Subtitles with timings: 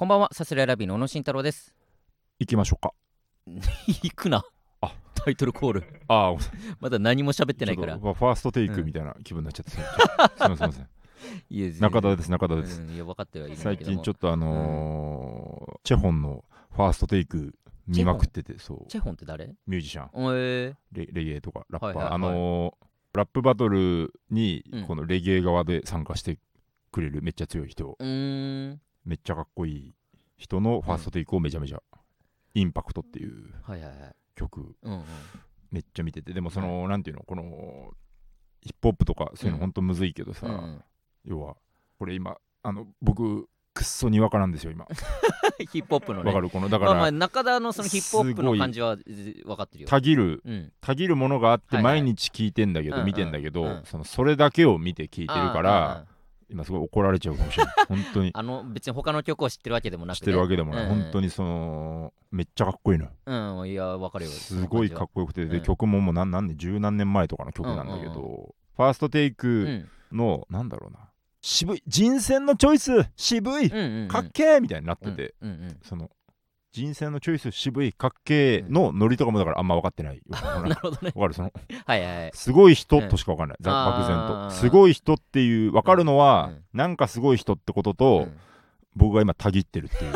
[0.00, 1.74] こんばんは、さすらいラビーの小野慎太郎です。
[2.38, 2.94] 行きましょうか。
[3.86, 4.42] 行くな。
[4.80, 4.94] あ。
[5.14, 5.84] タイトルコール。
[6.08, 6.36] ああ
[6.80, 7.92] まだ何も喋ってないから。
[7.92, 8.00] ちょっ。
[8.00, 9.72] とまあファーストテイクみたいな気分になっちゃって。
[9.76, 10.56] すいません。
[10.56, 10.88] すいません
[11.50, 13.96] い中田です中田です、うんいや、分かってはいるんだ最けども。
[13.98, 17.54] 近ちょっとあのーチェホンのファーストテイク
[17.86, 18.86] 見まくっててそう。
[18.88, 19.54] チェホンって誰？
[19.66, 20.10] ミュージシャン。
[20.34, 22.14] えレレゲエとかラッパー、はいはいはい。
[22.14, 24.86] あのーラップバトルにうん。
[24.86, 26.38] このレゲエ側で参加して
[26.90, 27.84] くれるめっちゃ強い人。
[27.84, 28.80] ー、うーん。
[29.10, 29.94] めっちゃかっこいい
[30.36, 31.82] 人のファーストテイクをめちゃめちゃ
[32.54, 33.52] インパクトっていう。
[34.36, 34.76] 曲。
[34.84, 35.04] うんうん。
[35.72, 36.32] めっちゃ見てて。
[36.32, 37.24] でもその、なんていうの？
[37.24, 37.90] この
[38.60, 39.60] ヒップホップとかそういうのうん。
[39.62, 40.84] ほんとむずいけどさ、うんうん。
[41.24, 41.56] 要は
[41.98, 44.86] これ今あの僕くっそにわかなんですよ今。
[45.72, 46.28] ヒップホップのね。
[46.28, 46.48] わかる？
[46.48, 49.04] このだから、まあまあ、中田のそのヒップホップの感じはず
[49.44, 49.88] 分かってるよ。
[49.88, 50.72] たぎるうん。
[50.80, 56.06] たぎるものがあって毎日聞いてんだけど、うんうん見てんだけど、うんそのそれだけを見て聞いてるかあーあら
[56.50, 57.74] 今すごい怒られちゃうかもしれない。
[57.88, 58.28] 本当に。
[58.28, 60.92] ーあの、別に他の曲を知ってるわけでもなくしててるわけでもない、うん。
[60.92, 63.10] うん本当にそのめっちゃかっこいいのよ。
[63.26, 64.30] うん、いや、分かるよ。
[64.30, 65.62] すごいかっこよくて、でうん。
[65.62, 69.88] 曲ももう何何年十何年前とかの曲なんだけど、うんうんファーストテイうクん。
[70.16, 71.10] の、なんだろうな。
[71.42, 71.82] 渋い。
[71.86, 72.90] 人選のチョイス！
[73.14, 74.08] 渋い、うんうんうん。
[74.08, 74.60] かっけー！
[74.60, 75.78] みたいになってて、うんうんうん。
[75.82, 76.10] その
[76.72, 81.12] 人選のチョイス渋いかっけーのノリとかもだからあんま分かってないよわ なるほどね。
[81.12, 81.34] かる？
[81.34, 81.52] その
[81.86, 82.30] はいはいはい。
[82.32, 84.50] すごい人としか分かんない、ざあー漠然と。
[84.50, 88.38] すごい人っていう分かるのは、うんなんかすごい人ってことと、うん。
[88.96, 90.12] 僕が今たぎってるっていう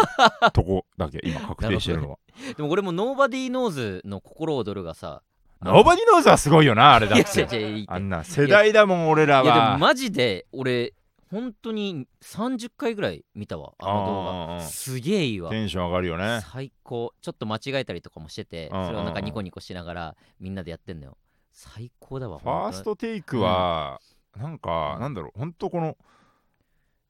[0.52, 2.18] とこだけ 今確定してるのは。
[2.56, 5.22] でも俺も nobodyknows の心躍るがさ、
[5.62, 7.84] nobodyknows はすごいよなあれだって。
[7.88, 10.92] あんな世代だもん俺らいやでもはマジで俺
[11.34, 14.60] 本当に30回ぐらい見たわあの動画。
[14.60, 15.50] すげえいいわ。
[15.50, 16.40] テンション上がるよね。
[16.52, 17.12] 最高。
[17.20, 18.86] ちょっと間違えたりとかもしててうんうんうん。
[18.86, 21.18] それをなんかニコニコしながらみんなでやってんのよ。
[21.50, 24.00] 最高だわファーストテイクは、
[24.36, 25.96] なんか、なんだろう、本当この、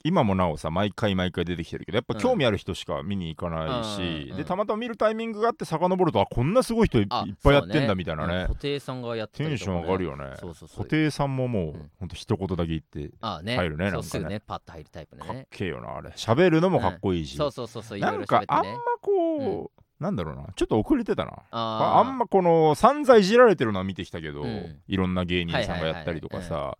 [0.07, 4.37] 今もなおさ、毎回毎回出てきてるけど、やっぱ興味ある人しか見に行かないし、うんうんうん。
[4.37, 8.45] で、たまたま見るタイミングがあって、遡ると、あ、こんなすごい人いいっあぱいやってんだみたいなね。
[8.49, 8.59] そう布。
[8.59, 10.25] 袋さんがやってたテンション上がるよね。
[10.39, 10.85] そうそうそう。
[10.85, 11.91] 布袋さんももう、うん。
[12.01, 14.29] ほんと一言だけ言って、入るねそうなんかね。
[14.29, 14.41] ね。
[14.41, 16.11] パッと入るタイプかっねけえよな、あれ。
[16.11, 17.39] 喋るのもかっこいいし。
[17.39, 21.33] そうそうそうそういろいろなんか、あんまこう、なんだろうな、ちょっと遅れてたな。
[21.51, 24.81] ああんまこの散々いじられてるのは見てきたけど、うん。
[24.87, 26.77] いろんな芸人さんがやったりとかはいさ、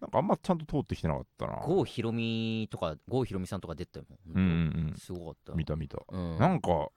[0.00, 1.54] なんかあんまちゃんと通ってきてなかったな。
[1.66, 4.44] 郷ひろみとか郷ひろみさんとか出てたようんう
[4.92, 5.52] んすごかった。
[5.52, 5.98] うん、見た見た。
[6.08, 6.38] うん。
[6.38, 6.88] なんか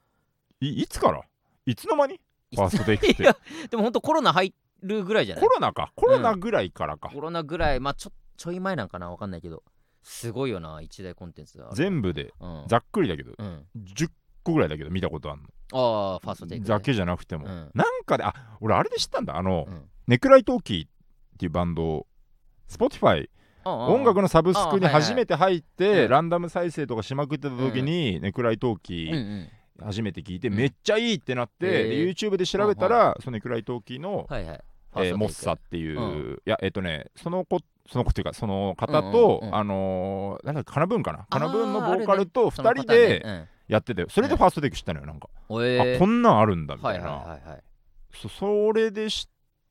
[0.60, 1.20] い、いつから？
[1.66, 2.20] いつの間に？
[2.54, 3.22] ファーストテイクって。
[3.22, 3.36] いや
[3.70, 5.44] でも本当コロナ入るぐらいじゃない？
[5.44, 7.08] コロナか、コロナぐらいからか。
[7.08, 9.62] コロナぐらいまあちょちょい前なんかなわかんないけど。
[10.04, 12.64] すごいよな一大コンテンツだ全部で、うん。
[12.66, 13.64] ざっくりだけど、うん。
[13.76, 14.10] 10
[14.42, 15.42] 個ぐらいだけど見たことある
[15.72, 16.64] ああファーストテイの。
[16.64, 17.46] クだけじゃなくても。
[17.46, 17.70] うん。
[17.72, 19.36] なんかで、あ俺あれで知ったんだ。
[19.36, 19.88] あの、うん。
[20.08, 20.90] ネクライトーキーっ
[21.38, 22.06] ていうバンドを、
[22.72, 23.28] Spotify
[23.64, 26.10] 音音楽のサブスクに初めて入って、うん。
[26.10, 29.48] ランダム再生とかしまくってた時に、ネクライトーキーん
[29.80, 30.54] 初めて聞いて、うん。
[30.54, 34.60] めっちゃいいってなって、で YouTube で調べたら、そのネクライトーキーの、はいはい。
[34.96, 41.20] えーモッサっていうう、いやえっ、とねその子その子っていうかその方と、あのー、なんだっけカナブーンかな？
[41.20, 47.40] あーカナブーンのボーカルと2人でやってて、それでファーストテイク知ったのよなんか、あこんなんあるんだみたはいいな、
[48.14, 49.24] そそれで知っ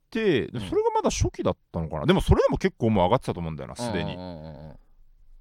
[0.09, 4.69] てそれがまだ初期だったのかな、でもそれでも結構もう上がってたと思うんだよなすでに、うんうんうん。
[4.69, 4.77] うん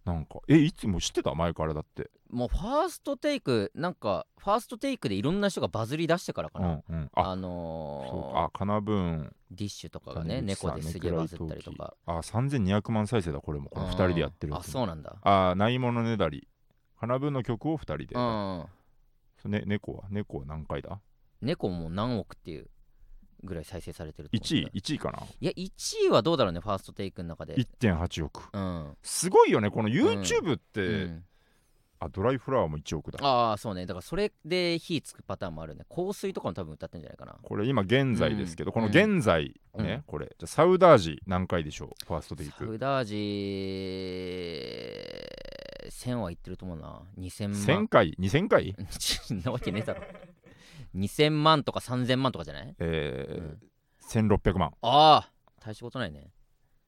[0.03, 1.35] なんかえいつも知ってた？
[1.35, 2.11] 前からだって。
[2.31, 7.11] もうファーストテイクなんかファーストテイクでいろんな人がバズり出してからかうな、んうん。
[7.13, 8.45] ああのーそうか。
[8.45, 9.37] あカナブーン。
[9.51, 11.95] ディッシュとかがね猫ですげえバズったりとか。
[12.07, 13.69] あ3200万再生だこれも。
[13.69, 14.59] この2人でやってるうん。
[14.59, 15.17] あそうなんだ。
[15.23, 16.49] あないものねだり。
[16.99, 19.51] カナブーンの曲を2人で、うん。
[19.53, 20.05] ね、猫は？
[20.09, 20.99] 猫は何回だ？
[21.43, 22.71] 猫も何億っていう
[23.43, 25.23] ぐらい再生されてると思う ?1 位1位かな？
[25.41, 25.71] いや1
[26.07, 27.55] 位はどうだろうねファーストテイクの中で。
[27.57, 28.49] 1.8億。
[28.53, 31.25] うん、すごいよねこの YouTube って、うん、
[31.99, 33.19] あドライフラワーも1億だ。
[33.23, 33.87] ああそうね。
[33.87, 35.85] だからそれで火つくパターンもあるね。
[35.89, 37.37] 香水とかも多分歌ってんじゃないかな。
[37.43, 38.75] これ今現在ですけど、うん。
[38.75, 40.03] この現在ね、うん。
[40.07, 40.27] これ。
[40.27, 42.07] じゃあサウダージ何回でしょう？
[42.07, 42.65] ファーストテイク。
[42.65, 43.15] サウダージ
[45.91, 47.03] 1000はいってると思うな。
[47.19, 47.85] 2000万。
[47.85, 48.77] 1000回？2000回？
[49.45, 50.03] なわけねえだろ
[50.97, 54.37] 2000万とか3000万とかじゃない、えーうん。
[54.37, 54.73] 1600万。
[54.83, 55.31] ああ
[55.65, 56.31] 大したことないね。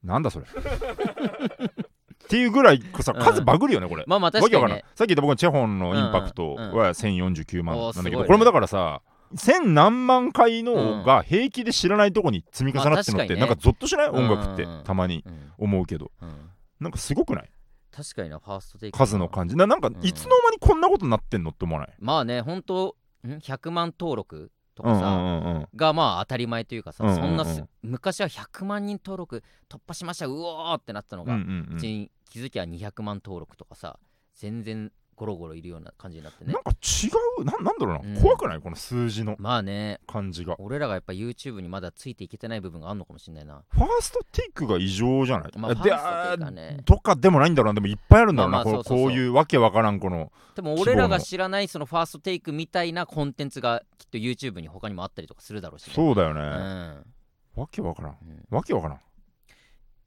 [0.03, 0.45] なんだそれ。
[0.45, 3.23] っていうぐらいさうん。
[3.23, 4.83] 数バグるよねこれ、まあまあ確かにね。
[4.95, 9.01] さっき言った僕のチェホンのインパクトは1049万なんだけど、これもだからさ
[9.35, 14.09] 千何万回のが平気で知らないとこに積み重なってるのってなんかゾッとしない？
[14.09, 15.51] 音楽ってたまにうん。
[15.57, 16.11] 思うけど。
[16.21, 16.49] うん。
[16.79, 17.49] なんかすごくない？
[17.95, 19.55] 確かになファーストテイク数の感じ。
[19.55, 20.05] ななんかうん。
[20.05, 21.95] いつの間にこんなことになってんのって思わない？
[21.99, 22.93] まあね本当ん
[23.25, 27.21] 100万登録とかさ、んうんうんがまあ当たり前というかさ、うんうんうん。
[27.23, 31.77] そんなす昔は100万人登録突破しましたうおーってなったのが、うんうんうん。
[31.77, 33.99] うちに気づきは200万登録とかさ
[34.35, 34.91] 全然
[35.23, 36.51] ゴロゴロいるような感じになってね。
[36.51, 37.07] なんか違
[37.39, 37.45] う？
[37.45, 38.21] ななんだろうな、うん。
[38.21, 38.59] 怖くない？
[38.59, 39.37] この数字の。
[39.39, 40.01] まあね。
[40.05, 40.55] 感じが。
[40.59, 43.63] 俺らがやっぱ YouTube にまだついていけてない部分があるのかもしれないな。
[43.69, 46.77] ファーストテイクが異常じゃない、まあでファーストテイクはね。
[46.83, 47.75] とかでもないんだろうな。
[47.75, 49.07] でもいっぱいあるんだろうな、こうまあまあそうそうそう。
[49.07, 57.61] こういうわけわからんこのでも俺らが知らないそのファーストテイクみたいなコンテンツがきっと YouTube に他にもあったりとかするだろうし、ね、そうだよね、うん。
[57.61, 58.11] わけわからん。
[58.11, 58.45] うん。
[58.49, 58.99] わけわからん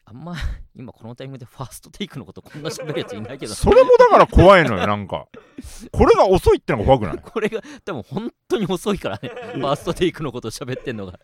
[0.09, 0.35] あんま
[0.75, 3.55] 今このタイミングでファーストテイクのことこんな喋るやついないけど。
[3.55, 5.27] それもだから怖いのよなんか。
[5.93, 7.19] これが遅いってのが怖くない？
[7.19, 9.29] これが多分本当に遅いからね。
[9.29, 11.19] ファーストテイクのことを喋ってんのが。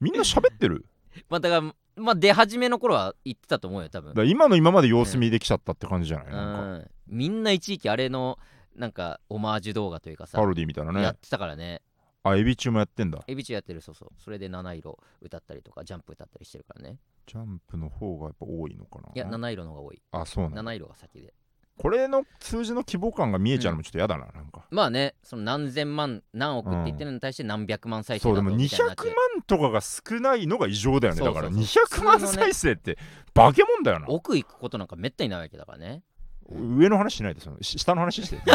[0.00, 0.86] みんな喋ってる？
[1.28, 4.08] まあだからまあ出始めの頃は言ってたと思うよ多分。
[4.10, 6.62] だから今の今まで様子見できちゃったって感じじゃない、うなんか。
[6.86, 6.90] ん。
[7.08, 8.38] みんな一時期あれの
[8.74, 11.02] なんかオマージュ動画というかさパロディみたいなね。
[11.02, 11.82] やってたからね
[12.28, 13.22] あエビ中もやってんだ。
[13.26, 13.80] エビチやってる。
[13.80, 14.08] そうそう。
[14.18, 16.98] それで七色歌ったりとかジャンプ歌ったりしてるからね。
[17.26, 19.10] ジャンプの方がやっぱ多いのかな。
[19.14, 20.02] いや七色の方が多い。
[20.10, 20.56] あそうなんだ。
[20.56, 21.34] 七色が先で。
[21.78, 24.66] これの数字の規模感が見えちゃうのもちょっと嫌だな、なんか。
[24.70, 31.18] まあねその何千万何億って言ってるのに対して何百万再生だそうでも200とみたいになっちゃ万うとかが少ないのが異常だよね。
[31.18, 31.42] そうそうそう。
[31.42, 32.98] だから200万再生って
[33.34, 34.06] 化け物だよな。
[34.08, 36.02] 奥行くことなんかめったにないわけだからね
[36.48, 38.38] 上の話しないでそのし下の話して、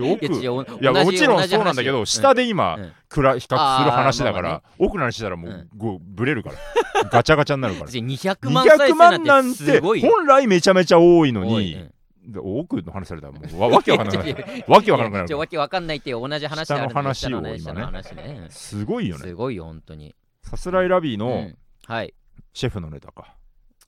[0.00, 0.42] 奥い
[0.84, 2.84] やもちろんそうなんだけど、話下で今、うん。
[2.84, 3.56] 比較する
[3.90, 5.98] 話だから、まあま奥の話したらもう、うん。
[6.02, 6.56] ブレるから。
[7.10, 7.90] ガチャガチャになるから。
[7.90, 12.32] 200万再200生万なんて本来めちゃめちゃ多いのにうん。
[12.32, 14.18] で奥の話されたらもうわわけわかんない
[14.68, 18.46] わけわかんないやわけわかんないって同じ話だの話を下の話ね。
[18.50, 19.24] すごいよね。
[19.24, 20.14] すごいよ本当に。
[20.42, 21.56] さすらいラビーうのん。
[21.86, 22.14] はい。
[22.52, 23.34] シェフのネタか、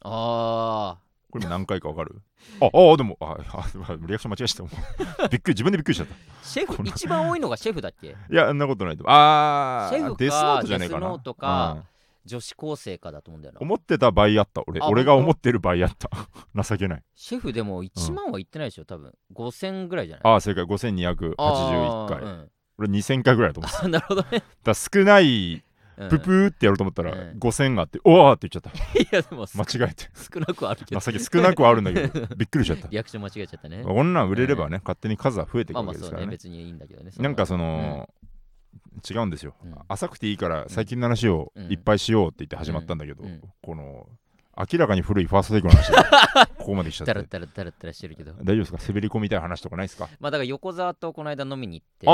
[0.03, 0.99] あ
[1.33, 2.21] これも何回かわかる？
[2.61, 3.37] ああでもああ
[4.07, 5.29] リアクション間違えちゃった。
[5.33, 6.15] びっくり自分でびっくりしちゃった。
[6.15, 6.83] ーシェフ？
[6.87, 8.09] 一番多いのがシェフだっけ？
[8.09, 11.01] いやそんなことないとああシェフかデスノートじゃねえかな。
[11.01, 11.83] デスノートかうん。
[12.25, 13.61] 女子高生かだと思うんだよな。
[13.63, 14.63] 思ってた倍あった。
[14.69, 16.09] 俺あ俺が思ってる倍あった。
[16.63, 17.03] 情けない。
[17.17, 19.13] シェフでも1万はいってないでしょ多分。
[19.35, 20.33] 5000ぐらいじゃない？
[20.35, 20.65] ああ正解。
[20.65, 22.19] 5281回。
[22.23, 22.51] うん。
[22.79, 23.85] 俺2000回ぐらいだと思ってた。
[23.87, 24.43] あなるほどね。
[24.63, 25.63] だ少ないうん
[25.97, 27.39] ププーってやろうと思ったらうん。
[27.39, 28.99] 5000があっておわーって言っちゃった。
[28.99, 30.09] いやでも間違えて。
[30.15, 32.89] 少なくはあるけど情け少なくはあるんだけど びっくりしちゃった。
[32.89, 33.83] リアクション間違えちゃったね。
[33.85, 36.27] こんなん売れればね勝手に数は増えていくわけですからね。
[36.27, 36.31] ね。
[36.33, 37.11] 別にいいんだけどね。
[37.19, 38.09] なんかその
[39.09, 39.55] 違うんですよ。
[39.65, 39.75] うん。
[39.89, 43.25] 浅くていいから最近の話をいっぱいしようって言って始まったんだけど
[43.63, 44.09] この
[44.57, 47.15] 明らかに古いファーストテイクの話が ここまで来ちゃって。
[47.15, 52.07] ダラダラダラしてるけど大丈夫ですか滑り込みたい話とかないですかまあだから横澤とこの間飲みに行って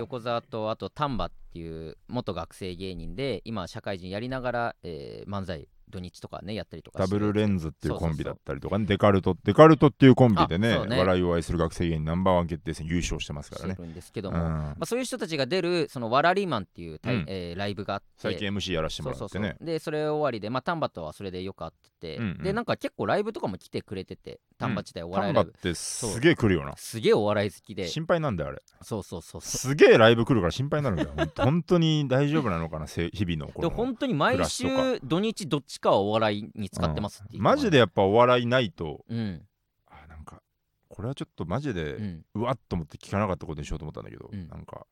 [0.00, 8.08] 横澤とあと丹波っていう元学生芸人で今社会人やりながら、えー漫才土日とかねやったりとかダブルレンンズっていうそうそうそう。
[8.10, 8.86] コンビだったりとかね。
[8.86, 9.36] デカルト。
[9.44, 10.98] デカルトっていうコンビでねね。
[10.98, 13.76] 笑いを愛する学生芸人ナンバーワン決定戦優勝してますからね。
[13.78, 14.42] るんですけども、うん。
[14.42, 17.24] まあ、そういう人たちが出るそのワラリーマンっていううん。
[17.28, 18.06] えーライブがあって。
[18.18, 19.42] 最近 MC やらせてもそうそうそう。
[19.42, 22.42] らってねでそれ終わりでまあ丹波とはそれでよく会ってて、うんうん。
[22.42, 26.74] でなんか結構ライブとかも来てくれてて丹波自体おタ笑いライブ、ンバってすげえ来るよな。
[26.76, 27.88] すげえお笑い好きで。
[27.88, 28.62] 心配なんだよあれ。
[28.82, 31.30] そうそうそうすげえライブ来るから心配になるんだよ。
[31.36, 39.42] 本当に大丈夫なのかなせ 日々のこでの本当に毎週土日どっちかはお笑いに使ってますっていう、マジでやっぱお笑いないとうん。
[39.88, 40.42] あなんか
[40.88, 42.24] これはちょっとマジで、うん。
[42.34, 44.48] うわっと思って聞かなかったことにしようと思ったんだけど、うん。
[44.48, 44.86] なんか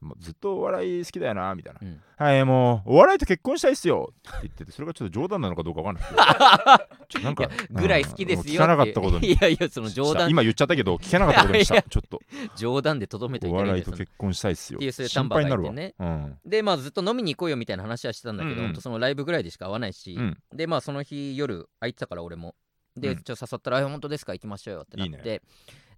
[0.00, 2.00] もうずっとお笑い好きだよなみたいな、うん。
[2.16, 9.32] はいもうお笑いと結婚したいっすよって言っててそれがちょっと冗談なのかどうかわかんない なんかぐらい好きですようん聞かなかったことに。
[9.32, 10.30] いやいやその冗談。
[10.30, 11.82] 今言っちゃったけど聞けなかったことにした。
[11.88, 12.20] ちょっと。
[12.56, 14.78] 冗談でとどめといおてないんです笑いと結婚したいっすよ。
[14.78, 16.50] っていうそういう心配になるわ、丹波がいてうん。
[16.50, 18.76] でまあずっと飲みに行こうよみたいな話はしてたんだけど、うんうん。
[18.76, 20.38] そのライブぐらいでしか会わないし、うん。
[20.54, 22.54] でまあその日夜空いてたから俺も
[22.96, 23.22] で、うん。
[23.22, 24.32] ちょっと誘ったら「あ本当ですか？
[24.32, 25.12] 行きましょうよ」ってなって。
[25.12, 25.40] いい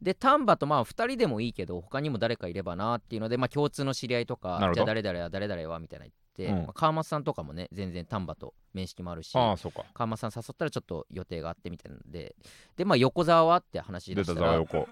[0.03, 6.55] で丹波とまあ2人でもいいけど他にも誰かいればなっていうのでまあ共通の知り合いとかじゃあ誰々は誰々はみたいな言って、うん。
[6.65, 9.85] まあ川松さんとかもね全然丹波と面識もあるしああそうか。
[9.95, 12.35] 川松さん誘ったらちょっと予定があってみたいなので
[12.77, 14.89] でまあ横澤はって話出でしたたら横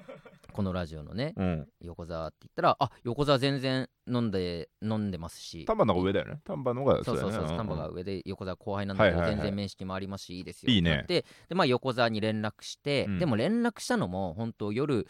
[0.52, 1.68] このラジオのねうん。
[1.80, 5.64] 横澤って言ったらあ横澤全然飲んで飲んでますし。
[5.64, 6.40] 丹波の方が上だよね。
[6.44, 10.73] 丹波の方がそうそうそう、丹波が上で横澤後輩なんだけど、全然面識もありますしいいですよ。
[10.73, 11.04] いいね。
[11.09, 13.18] でまあ横澤に連絡して、うん。
[13.18, 15.06] でも連絡したのも本当夜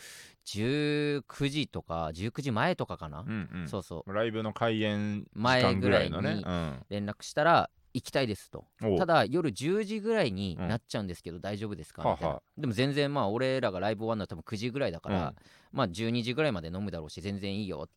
[0.46, 3.68] 19時とか19時前とかかな、うんうん。
[3.68, 4.12] そうそう。
[4.12, 6.42] ライブの開演時前間ぐらいのね。
[6.44, 6.84] うん。
[6.88, 8.66] 連絡したら行きたいですと。
[8.98, 12.02] ただ夜10時ぐらいになっちゃうんですけど、大丈夫ですか？
[12.02, 15.34] みたいな、はあはでも全然まあ俺らがライブ終わるのは多分9時ぐらいだから、うん。
[15.72, 17.88] まあ12時ぐらいまで飲むだろうし全然いいよ。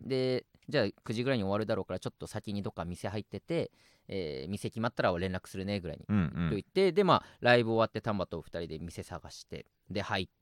[0.00, 3.70] でじゃあ9時ぐらいに終わるだろうからちょっと先にどっか店入ってて、
[4.08, 10.32] えー店決まったら連絡するねぐらいに、うんうとん言ってでまあライブ終わって丹波と2人で店探してで入って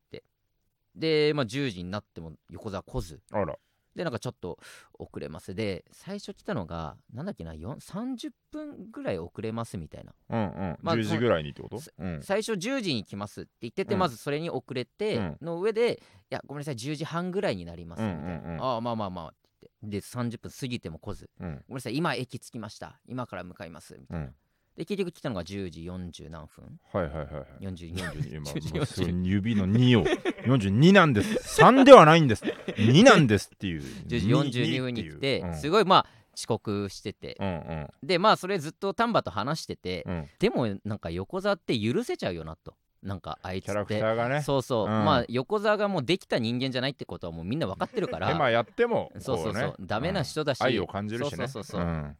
[0.94, 3.20] でまあ10時になっても横澤来ず。
[3.32, 3.56] あら。
[3.94, 4.58] でなんかちょっと
[4.98, 5.54] 遅れます。
[5.54, 10.78] で最初来たのがなんだっけな4 30分ぐらい遅れますみたいな、うんうん。
[10.80, 11.78] まあ10時ぐらいにってこと？
[11.78, 12.22] そうん。
[12.22, 14.00] 最初10時に来ますって言ってて、うん。
[14.00, 15.36] まずそれに遅れてうん。
[15.42, 18.62] の上で、いやごめんなさい10時半ぐらいになりますみたいな、うんうんうん。
[18.62, 19.30] ああまあまあまあっ
[19.60, 20.00] て言って。
[20.00, 21.28] で30分過ぎても来ず。
[21.38, 21.62] うん。
[21.68, 22.98] ごめんなさい今駅着きました。
[23.06, 23.98] 今から向かいます。
[24.00, 24.34] みたいな、うん
[24.76, 26.80] で結局来たのが10時40何分。
[26.92, 27.66] はいはいはいはい。
[27.66, 30.04] 42 42今10時もうすごい40指の2を
[30.46, 31.60] 42なんです。
[31.62, 32.44] 3ではないんです。
[32.44, 33.82] 2なんですっていう。
[33.82, 35.46] 10時42分に来て、う。
[35.48, 35.54] ん。
[35.56, 37.90] すごいまあ遅刻してて、うんうん。
[38.02, 40.28] でまあそれずっと丹波と話してて、うん。
[40.38, 42.74] でもなんか横澤って許せちゃうよなと。
[43.02, 44.42] なんかあいつキャラクってターがね。
[44.42, 44.90] そうそう、うん。
[45.04, 48.28] まあ横澤がもうできた人間じゃないってことはもうみんな分かってるから。
[48.28, 51.36] でまあやってもそうそうそう、ダメな人だし、愛を感じるしね。
[51.36, 51.82] そうそうそうそう。
[51.82, 52.16] うん。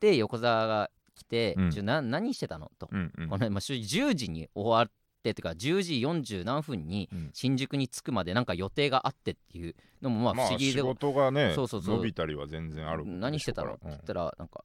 [0.00, 1.70] で横澤が来て、うん。
[1.70, 2.70] ちょな何してたの？
[2.78, 3.28] と、うんうん。
[3.28, 4.90] このまあ、正直10時に終わっ
[5.22, 7.30] ててか10時40何分にうん。
[7.34, 11.96] 新宿に着くまでなんか予定があってっていうのもまあ不思議で、仕事がねそうそうそう。
[11.96, 13.74] 伸びたりは全然ある何してたの？
[13.74, 14.64] って言ったらなんか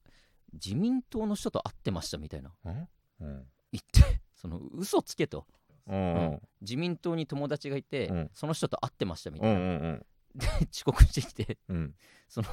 [0.54, 2.52] 自民党の人と会ってましたみたいな。
[2.66, 2.72] うん。
[2.72, 3.46] うん。
[3.72, 5.46] 言ってその嘘つけと。
[5.88, 6.42] うんうん。
[6.62, 8.32] 自民党に友達がいて、うん。
[8.34, 10.06] その人と会ってましたみうたいな、んうん。
[10.34, 11.60] で遅刻してきて。
[11.70, 11.94] うん。
[12.28, 12.48] その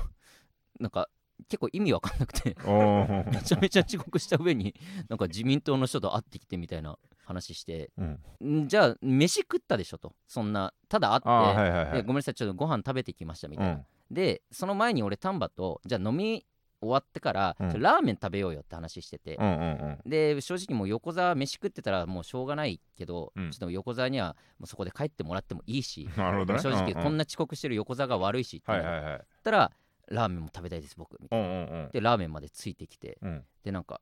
[0.81, 1.09] なんか
[1.43, 2.57] 結構意味わかんなくて。
[3.31, 4.75] めちゃめちゃ遅刻した上に
[5.09, 7.91] なんか自民党の人と会ってきてみたいな話して。
[7.97, 8.65] うん。
[8.65, 10.15] んじゃあ飯食ったでしょと。
[10.27, 11.93] そんなただ会って、はいはいはい。
[11.95, 13.87] でごめんなさいちょっとご飯食べてきましたみたいな、うん。
[14.11, 16.45] でその前に俺丹波とじゃあ飲み
[16.81, 17.81] 終わってから、うん。
[17.81, 20.11] ラーメン食べようよって話してて、うんうんうん。
[20.11, 23.51] で正直もう横澤飯食ってたらもうしょうがないけど、うん。
[23.53, 26.61] ちょっと横澤にはもうそこで帰ってもらってもいいし、なるほどね。
[26.61, 29.15] 正直こんな遅刻してる横澤が悪いしって言はいはいはい。
[29.15, 29.73] ったら、
[30.09, 31.91] ラーメンも食べたいです僕みたういな、んうんうん。
[31.93, 33.45] でラーメンまでついてきてうん。
[33.63, 34.01] でなんか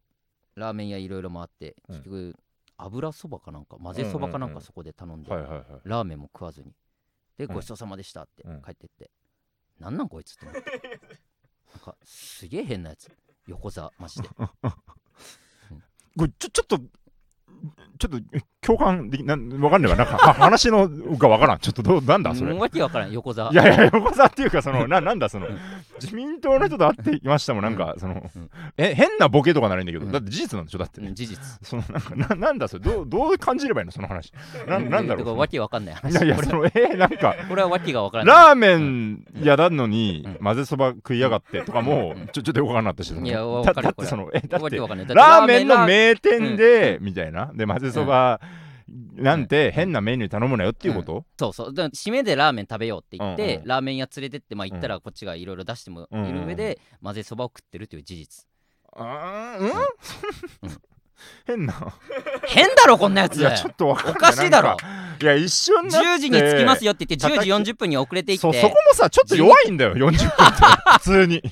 [0.54, 1.96] ラーメン屋いろいろ回ってうん。
[1.96, 2.36] 結局
[2.76, 4.60] 油そばかなんか混ぜそばかなんうんうんうん。
[4.60, 5.64] かそこで頼んで、はいはいはい。
[5.84, 6.72] ラーメンも食わずに。
[7.36, 7.54] でうん。
[7.54, 8.62] ごちそうさまでしたってうん。
[8.62, 9.10] 帰ってって、
[9.78, 10.70] なんなんこいつって思って。
[11.74, 13.10] なんかすげえ変なやつ。
[13.46, 14.28] 横澤マジで。
[16.16, 16.78] これちょちょっと
[18.00, 19.96] ちょっと共感できなんわかんないわ。
[19.96, 21.58] なんかは 話のがわからん。
[21.58, 22.52] ちょっとどうなんだそれ。
[22.52, 23.12] うんわけわからん。
[23.12, 25.48] 横澤いやいや横澤っていうかそのななんだその。
[26.00, 27.62] 自民党の人と会ってきましたもん。
[27.62, 28.50] なんかそのうん。
[28.78, 30.12] え変なボケとかならいいんだけどうん。
[30.12, 30.78] だって事実なんでしょ？
[30.78, 31.38] だってうん事実。
[31.62, 32.84] そのなんかななんだそれ。
[32.84, 33.92] どうどう感じればいいの？
[33.92, 34.32] その話。
[34.66, 35.24] ななんだろう？
[35.26, 36.12] かわけわかんない話。
[36.12, 38.36] いやいやそのえなんかこれはわけがわからない。
[38.46, 40.34] ラーメン屋なのにうん。
[40.44, 42.28] 混ぜそば食いやがってとかもうん。
[42.28, 43.84] ちょちょっとよくわかんなかったしいやわだかる。
[43.86, 47.50] だってそのえだってラーメンの名ラ店でみたいな。
[47.54, 48.40] で混ぜそば
[49.14, 51.24] なんて変なメニュー頼むなよっていうこと？
[51.38, 51.74] そうそう。
[51.74, 53.68] だから締めでラーメン食べようって言って、うんうん。
[53.68, 58.46] ラーメン屋連れてってまあ行ったらこっちがいろいろ出してもいる上で、混ぜそばを食ってるという事実。
[58.92, 59.70] あーうん。
[61.46, 61.74] 変な。
[62.46, 63.36] 変だろこんなやつ。
[63.36, 64.14] いやちょっとわかんない。
[64.14, 64.76] おかしいだろ。
[65.22, 66.08] いや一瞬だって。
[66.08, 68.42] 10時に着きますよって言って叩き10時40分に遅れていって。
[68.42, 70.26] そうそこもさちょっと弱いんだよ40分って。
[70.94, 71.42] 普通に。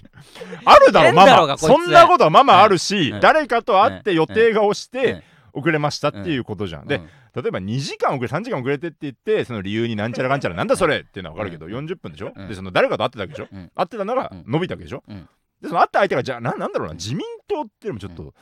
[0.64, 1.58] あるだろ変ママ。
[1.58, 3.20] そんなことはママあるし、うん。
[3.20, 5.00] 誰かと会って予定が押しうん。
[5.00, 5.22] て
[5.58, 7.42] 遅れましたっていうことじゃん、でうん。
[7.42, 11.86] 例えば2時間遅れ3時間遅れてって言ってその理由になんちゃらかんちゃらなんだそれっていうのは分かるけど、うん。
[11.86, 12.48] 40分でしょ、うん。
[12.48, 13.70] でその誰かと会ってたわけでしょ、うん。
[13.74, 14.44] 会ってたのがうん。
[14.46, 15.28] 伸びたわけでしょ、うん。
[15.60, 18.34] でその会った相手がじゃあななんだろうな自民党っていうのもちょっと、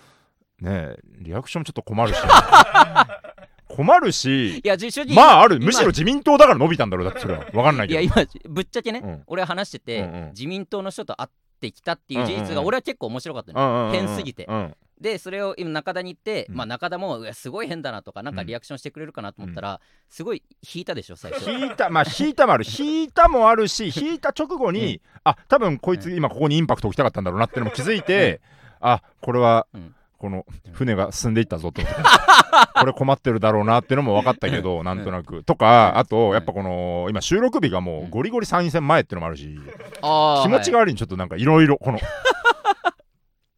[0.61, 2.21] ねえリアクションもちょっと困るし
[3.69, 4.77] 困るしいや
[5.15, 7.45] まあある今むしろ自民党だから伸びたんだろうだってそれは。
[7.53, 8.01] 分かんないけど。
[8.01, 9.23] いや今ぶっちゃけね、うん。
[9.27, 10.29] 俺は話してて、うんうん。
[10.31, 11.31] 自民党の人と会っ
[11.61, 14.47] てきたっていう事実が俺は結構面白かったの、うんうんうんうん変すぎて。
[14.49, 16.57] うんでそれを今中田に言って、うん。
[16.57, 20.43] まあ中田もすごい変だなとかなんかリアクションしてくれるかなと思ったら、すごい
[20.75, 21.51] 引いたでしょ最初。
[21.51, 22.65] 引いたまあ引いたもある。
[22.79, 28.41] 引いたもあるし 引いた直後に、あ多分こいつ今ここにインパクト置きたかったんだろうなってのも気づいて、
[28.81, 29.95] あこれは、うん。
[30.19, 31.83] この船が進んでいったぞと。
[32.81, 35.45] これ困ってるだろうなっていうのも分かったけど、なんとなく。
[35.45, 41.99] とかあとやっぱこの今収録日がもうゴリゴリ参院選前っていうのもあるし、気持ちが悪いにちょっとなんかいろいろこの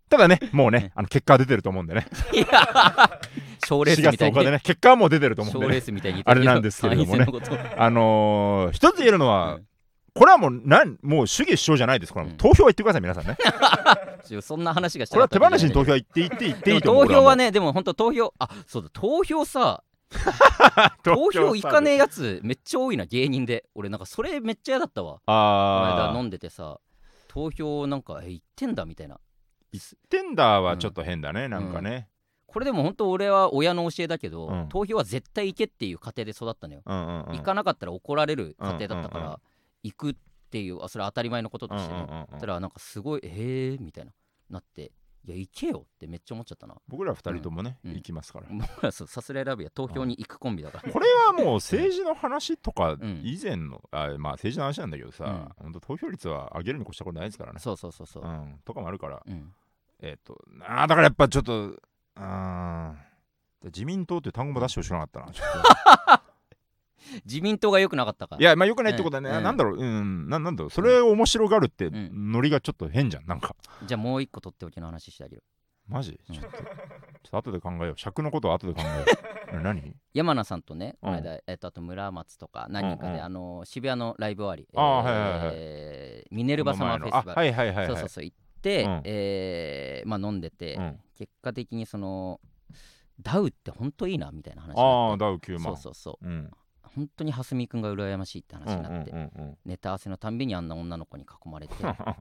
[0.09, 2.07] ただねもうねあの結果は出てると思うんでね。
[2.31, 3.21] はいいや
[3.67, 5.67] 賞レー4月10スみたいに日でね結果はもう出てると思うんでね。
[5.67, 7.27] 賞レースみたいに言ってあれなんですけれどもね。
[7.77, 9.65] あのー一つ言えるのは、うん。
[10.15, 12.13] これはもうなんもう主義主張じゃないです。
[12.13, 13.37] これ投票は言ってください皆さんね。
[14.43, 19.83] そんな話がしたこれは手放しに投投票は言って言って言っていいと思う投票はねねでも本当投票あそうだ投票さ
[21.05, 23.65] 投投票行かねええやつめっちゃ多いな芸人で。
[23.75, 25.15] 俺なんかそれめっちゃ嫌だったわ。
[25.15, 26.79] このああ間飲んでてさ
[27.29, 29.21] 投票なんかえ行ってんだみたいな
[30.09, 32.09] テンダーはちょっと変だね、なんかね、
[32.49, 34.69] これでも本当俺は親の教えだけど、うん。
[34.71, 37.37] 投票は絶対行けっていう家庭で育ったのよ、うんうんうん。
[37.37, 39.39] 行かなかったら怒られる家庭だったから、うんうんうん。
[39.83, 40.15] 行くっ
[40.51, 42.41] ていうあそれは当たり前のこととしてね、うんうんうんうん。
[42.41, 44.13] たらなんかすごいえーみたいな
[44.49, 44.93] なって
[45.29, 46.75] いや行けよってめっちゃ思っちゃったな。
[46.89, 47.95] 僕ら二人ともね、うん。
[47.95, 50.91] 行きますから、僕らそうさすらいラビは投票に行くコンビだから。
[50.91, 53.21] これはもう政治の話とかん。
[53.23, 55.65] 以前の、あまあ政治の話なんだけどさ、うん。
[55.65, 57.61] 本当投票率は上げるに越したことないですからね。
[57.61, 58.23] そうそうそうそう。
[58.25, 59.53] うん、とかもあるから、うん。
[60.01, 61.75] えっ、と、あーだからやっぱちょっと、
[62.15, 63.09] あー
[63.65, 65.33] 自民党っていう単語も出してほしくなかったな。
[65.33, 65.98] ちょっ
[67.25, 69.43] 自民党が良くなかったかといや、まあよくないってことはね、うん。
[69.43, 72.33] なんだろう、うん、ななんだろう、それを面白がるって、ん。
[72.33, 73.57] ノリがちょっと変じゃん、なんか。
[73.85, 75.45] じゃあもう一個取っておきの話してあげる。
[75.87, 76.21] マジ？
[76.29, 76.35] うん。
[76.35, 76.65] ちょっと、ちょっ
[77.31, 77.95] と後で考えよう。
[77.97, 79.05] 尺のことは後で考えよ
[79.55, 79.59] う。
[79.59, 79.97] え 何？
[80.13, 81.11] 山名さんとね、うん。
[81.15, 87.87] この間、えっと、あと村松とか何人かで、うんうんあの渋谷のライブ終わり、あーはいはいはいえーミネルバサマーフェスティバル、あはいはいはいはい。
[87.87, 89.01] そうそうそう行って、うん。
[89.05, 91.01] えーまあ飲んでて、うん。
[91.17, 92.41] 結果的にその
[93.21, 95.63] ダウって本当いいなみたいな話にああ、ダウ9万。
[95.63, 96.27] そうそうそう。
[96.27, 96.51] うん。
[96.95, 101.75] 本当に蓮見くんが羨ましいって話になって、うんうんうんネタ合わせのたんびにあんな女の子に囲まれて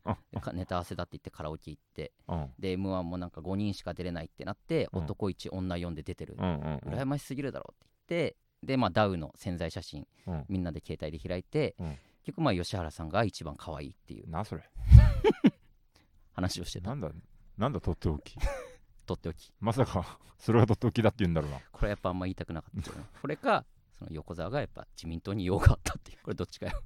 [0.53, 2.41] ネタ合わせだって言ってカラオケ行ってうん。
[2.41, 5.03] うんで m 1もなんか5人しか出れないってなって、うん。
[5.03, 6.93] 男1女4で出てる、うんうんうん。
[6.93, 7.75] 羨ましすぎるだろうっ
[8.07, 10.45] て言ってでまあダウの潜在写真うん。
[10.49, 11.87] みんなで携帯で開いて、うん。
[12.23, 14.63] 結局まあ吉原さんが一番可愛いっていうなそれ？
[16.33, 16.89] 話をしてた。
[16.89, 17.11] なんだ
[17.57, 18.35] なんだとっておき？
[19.05, 19.53] とっておき。
[19.59, 21.59] まさかそれがとっておきだって言うんだろうな。
[21.71, 23.65] これやっぱあんま言いたくなかったこれか
[23.97, 26.17] その横澤がやっぱ自民党に用があったっていう。
[26.23, 26.81] これどっちかよ。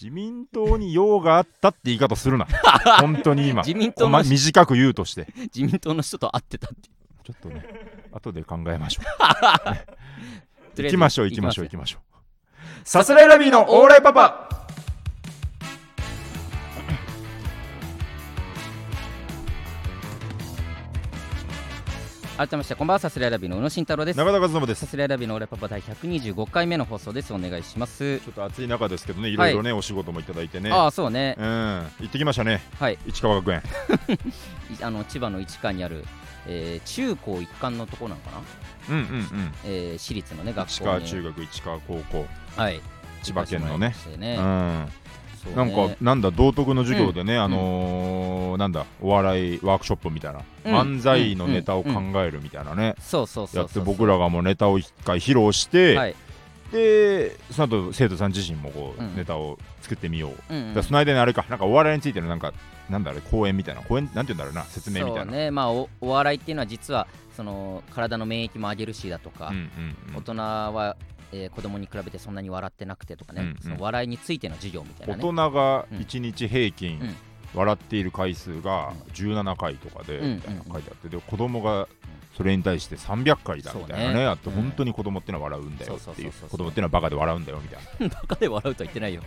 [0.00, 2.46] 自民党に用があったって言い方するな。
[3.00, 3.62] 本当に今。
[3.62, 5.26] 自民党のま短く言うとして。
[5.54, 6.88] 自民党の人と会ってたって。
[6.88, 7.64] いうちょっとね
[8.12, 10.82] 後で考え ましょう。
[10.82, 12.10] 行きましょう行きましょう行ききましょう。
[12.84, 14.59] さすらいラビーのオーライパパ
[22.40, 24.16] 改めましてこんばんはさすらいラビの宇野慎太郎です。
[24.16, 24.80] 中田和信です。
[24.80, 27.34] さすらいラビのオーライパパ第125回目の放送です。
[27.34, 28.18] お願いします。
[28.20, 29.36] ちょっと暑い中ですけどねい。
[29.36, 30.72] ろいろね、お仕事もいただいてね。
[30.72, 31.36] ああそうね。
[31.38, 31.44] うん。
[31.44, 32.62] 行ってきましたね。
[32.78, 32.98] はい。
[33.06, 33.58] 市川学園。
[34.72, 36.06] い あの千葉の市川にある、
[36.46, 38.38] えー中高一貫のところなのかな、
[38.88, 39.54] うんうんうん。
[39.66, 40.74] えー私立のね学校に。
[40.76, 42.26] 市川中学市川高校。
[42.56, 42.80] はい。
[43.22, 43.94] 千葉県のね。
[44.16, 44.36] ね。
[44.38, 44.88] うん
[45.54, 47.42] なんねかなんだ道徳の授業でね、ん。
[47.42, 50.98] あのーなんだお笑いワークショップみたいな、うん。
[50.98, 51.90] 漫才のネタを考
[52.22, 56.14] えるみたいなね、そうそうそうやって僕らがもうネタを一回披露して、はい。
[56.72, 62.52] でその後生徒さん自身もこう、うんネタを作ってみよう、うんうその間にあれかなんかお笑いについてのなんか
[62.88, 65.32] なんだあれ講演みたいな講演なんて言うんだろうな説明みたいな。
[65.32, 65.50] ね。
[65.50, 69.52] まあおお笑いっていうのは実はその体の免疫も上げるしだとか、
[70.14, 70.96] 大人は、
[71.32, 73.56] えー子供に比べてそんなに笑ってなくてとかね、うんうん。
[73.60, 75.22] その笑いについての授業みたいなね。
[75.22, 77.16] 大人が1日平均、うん。
[77.54, 81.88] 笑っている回数が17回とかで、うんみたいな書いてあってで子供が
[82.36, 84.56] それに対して300回だみたいなねあってうん。
[84.56, 88.14] 本当に子供ってのは笑うんだよっていう子供ってのはバカで笑うんだよみたいな。
[88.14, 89.22] バカで笑うとは言ってないよ。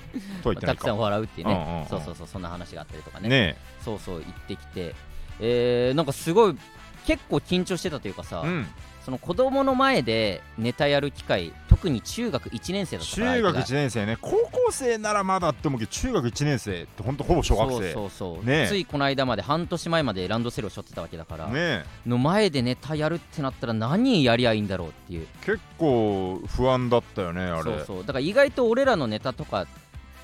[0.61, 1.87] たくさんか笑うっていうね、うんうんうん。
[1.87, 3.29] そうそうそうそんな話があったりとかね。
[3.29, 4.95] ねそうそう行ってきて。
[5.39, 6.57] えー、なんかすごい
[7.05, 8.67] 結構緊張してたというかさ、えうん。
[9.03, 11.51] その子供の前でネタやる機会
[11.83, 14.17] 特に中学1年生だったから中学相手が1年生ね。
[14.21, 17.75] 高校生ならまだって思うけど中学1年生って本当ほぼ小学生。
[17.91, 18.67] そうそうそう、ねえ。
[18.69, 25.27] ついこの間まで半年前までランドセルを背負ってたわけだから、ねの前でネタやるってなったら何やりゃいいんだろうっていう。
[25.41, 27.63] え結構不安だったよねあれ。
[27.63, 27.99] そうそう。
[27.99, 29.67] だから意外と俺らのネタとか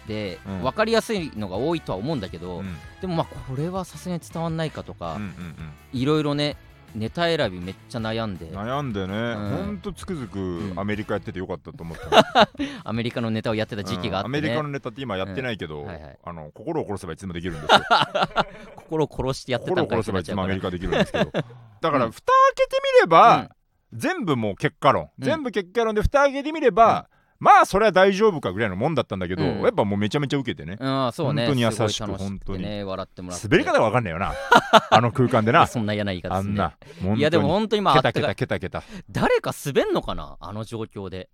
[0.07, 0.63] でうん。
[0.63, 2.77] 分かりやすいのが多いとは思うんだけど、うん。
[3.01, 5.19] でもまあこれはさすがに伝わんないかとか、
[5.91, 6.55] いろいろね
[6.95, 8.45] ネタ選びめっちゃ悩んで。
[8.45, 9.65] うん悩んでね、ん。
[9.65, 10.79] ほんとつくづくん。
[10.79, 12.49] アメリカやっててよかったと思った、
[12.83, 14.39] アメリカのネタをやってた時期があって、ね。
[14.39, 14.45] うん。
[14.45, 15.85] アメリカのネタって今やってないけど、うん。
[15.87, 16.19] はいはい。
[16.23, 17.79] あの心を殺せばいつでもできるんですよ。
[18.75, 21.31] 心を殺してやってた心をんかい殺せばいつでもアメリカカできるんですけど。
[21.81, 22.11] だからうん。
[22.11, 23.49] 蓋開けてみれば、
[23.93, 25.25] 全部もう結果論、うん。
[25.25, 29.61] 全部結果論で蓋開けてみれば、まあそれは大丈夫かぐらいのもんだったんだけど、うん。
[29.61, 31.45] やっぱもうめちゃめちゃ受けてね、うんそうね。
[31.45, 32.63] 本当に優しく本当に。
[32.63, 33.47] ね笑ってもらって。
[33.47, 34.33] 滑り方が分かんないよな。
[34.91, 35.65] あの空間でな。
[35.65, 36.75] そんな嫌な言い方すんねあ
[37.05, 37.15] んな。
[37.15, 38.83] いやでも本当にまあケタケタケタケタ。
[39.09, 40.37] 誰か滑んのかな？
[40.39, 41.29] あの状況で。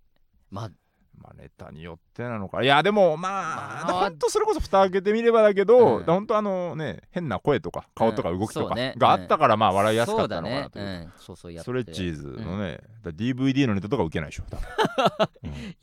[0.50, 0.70] まあ
[1.18, 2.62] まあネタによってなのか。
[2.62, 3.90] いやでもままあ。
[3.90, 6.04] あ本当それこそ蓋開けてみればだけど、うん。
[6.04, 10.84] 本当あのね変な声とか顔とか動きとかがあったからまあ笑いやすかったのかなという。
[10.84, 11.12] ん。
[11.18, 14.66] そうそうやストレッチーズのね、だ DVD のネタとか受けないでしょ多分。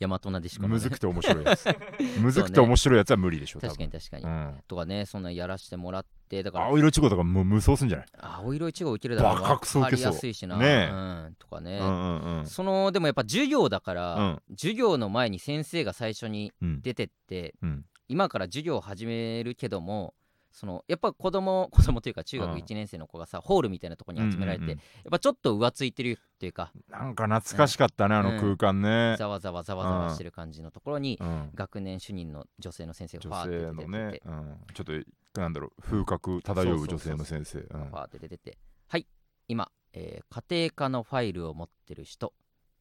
[0.00, 0.74] 大和なでしこのね。
[0.74, 1.66] むずくて面白いやつ。
[2.20, 4.24] むずくて面白いやつは無理でしょ確かに確かに。
[4.24, 4.60] うん。
[4.68, 6.66] とかねそんなやらしてもらってだから。
[6.66, 8.06] 青色いちごとかもう無双すんじゃない？
[8.20, 10.14] 青色いちご受けるだろうバカクソ分かり受けそう。
[10.14, 10.56] やすいしな。
[10.56, 10.90] ねえ。
[10.90, 11.78] うんとかね。
[11.78, 12.46] うんうんうん。
[12.46, 14.42] そのでもやっぱ授業だから、うん。
[14.56, 16.82] 授業の前に先生が最初にうん。
[16.82, 17.84] 出てって、うん。
[18.08, 20.14] 今から授業を始めるけども
[20.54, 22.58] そのやっぱ子供 子供というか中学うん。
[22.58, 24.78] 1年生の子がさ、ホールみたいなところに集められて、うんうんうん。
[24.78, 34.92] やっぱちょっと浮ついてるっていうかなんか懐かしかったね、あの空間ね、ざわざわざわざわしてる感じのところに、うん、学年主任の女性の先生が女ファーって出てて、ね、うん、ちょっと
[35.40, 37.58] なんだろう風格漂う女性の先生。
[37.58, 37.66] うん。
[37.66, 38.58] ファーって出てて。
[38.86, 39.06] はい。
[39.48, 42.32] 今、えー家庭科のファイルを持ってる人。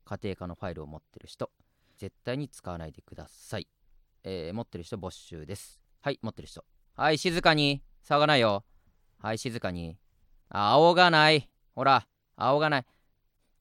[0.05, 1.49] 家庭科のファイルを持ってる人。
[1.97, 3.67] 絶対に使わないでください、
[4.23, 5.81] えー持ってる人募集です。
[6.01, 6.63] はい持ってる人
[6.95, 7.81] はい静かに。
[8.07, 8.63] 騒がないよ。
[9.19, 9.97] はい静かに。
[10.49, 11.49] あ仰がない。
[11.75, 12.05] ほら
[12.37, 12.85] 仰がない。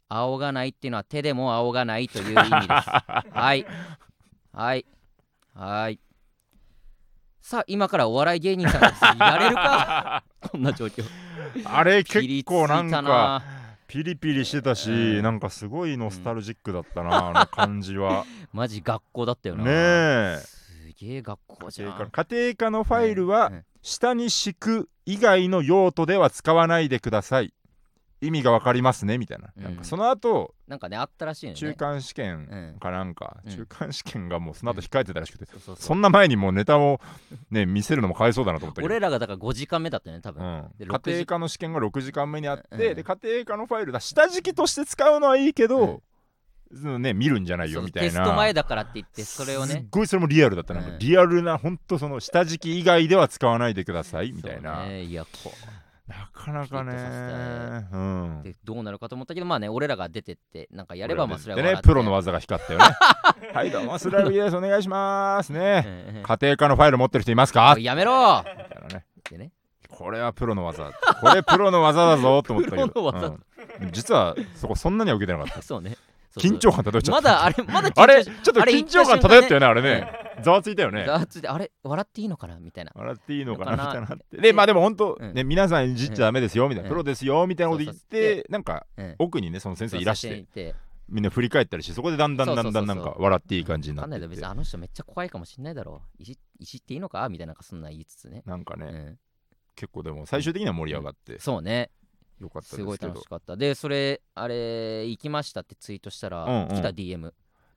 [0.08, 2.68] 仰がないっていうのは手でも仰がないという意味です。
[3.32, 3.66] はい。
[4.52, 4.86] はい。
[5.54, 5.98] はい。
[7.40, 10.22] さあ今からお笑い芸人さんです やれるか？
[10.40, 11.04] こんな状況。
[11.64, 13.42] あれ結構なんたか
[13.88, 15.22] ピリピリしてたし、うん。
[15.22, 18.24] なんかすごいノスタルジックだったな、あの感じは。
[18.52, 19.64] マジ学校だったよな。
[19.64, 20.61] ねえ
[21.02, 21.96] すげえ学校じ家ゃん。
[21.96, 23.64] 庭科家庭科のファイルは、うん。
[23.82, 27.52] 下に敷く以外の用途では使わないでください。
[28.20, 29.64] 意味がわかりますねみたいな,、うん。
[29.64, 31.56] なんかその後なんかねあったらしいよね。
[31.58, 32.78] 中間試験うん。
[32.78, 33.50] かなんか、うん。
[33.50, 37.00] 中間試験がもうその後控えてたらしくて、そうそうそんな前にもうネタを
[37.50, 38.86] ね見せるのもかわいそうだなと思ったけど。
[38.86, 42.78] 俺らがだから5時間目だったよね多分、家庭科の試験が6時間目にあって、うん。
[42.78, 43.98] で家庭科のファイルだ。
[43.98, 46.00] 下敷きとして使うのはいいけど、
[46.74, 48.10] そのね見るんじゃないよみたいな。
[48.10, 50.80] テスト前だからって言ってそれをねすっごいそれもリアルだったな。
[50.80, 50.98] うん。
[50.98, 55.04] リアルな本当その下敷き以外では使わないでくださいみたいな、ね。
[55.04, 55.52] いやこ
[56.08, 57.88] なかなかね。
[57.92, 58.40] うん。
[58.40, 62.84] うでどうなるかと思ったけどまあね俺らが出てってなんかやればまあそれはでねプロの技が光ったよね。
[63.52, 64.56] はいどうもスラビです。
[64.56, 65.52] お願いします。
[65.52, 67.76] ね家庭科のファイル持ってる人いますか？
[67.78, 68.38] やめろ。
[68.38, 69.04] みたいなね。
[69.20, 69.52] ってね。
[69.88, 70.90] これはプロの技。
[71.20, 72.82] これプロの技だぞと思ったけど。
[73.80, 73.92] うん。
[73.92, 75.60] 実はそこそんなには受けてなかった。
[75.62, 75.96] そうね
[76.36, 77.20] 緊張感漂っちゃった。
[77.20, 80.06] まだあれまだ緊張あれしちょっとあれ緊張感漂ったよねあれね。
[80.42, 81.04] ざわついたよね。
[81.06, 82.58] ざわついてあれ笑っていいのかな？
[82.58, 82.92] みたいな。
[82.94, 85.34] 笑っていいのかなみたいなでまあでも本当うん。
[85.34, 86.88] ね皆さんいじっちゃダメですよみたいな。
[86.88, 86.92] うん。
[86.92, 89.16] プロですよみたいなこと言ってなんかうん。
[89.18, 90.44] 奥にねその先生いらして。
[90.52, 90.74] て。
[91.08, 96.00] みんな振り返ったりしてそこでだんだんだんだんなんか笑っていい感じになって別にあの人めっちゃ怖いかもしんないだろ。
[96.18, 97.28] いじいじっていいのか？
[97.28, 98.42] みたいななんかそんな言いつつね。
[98.46, 99.18] なんかねうん。
[99.74, 101.38] 結構でも最終的には盛り上がって。
[101.38, 101.90] そうね
[102.42, 103.56] よかったすごいですけど楽しかった。
[103.56, 106.68] でそれあれ行きましたってツイートしたら、うんうん。
[106.74, 107.32] 来た DM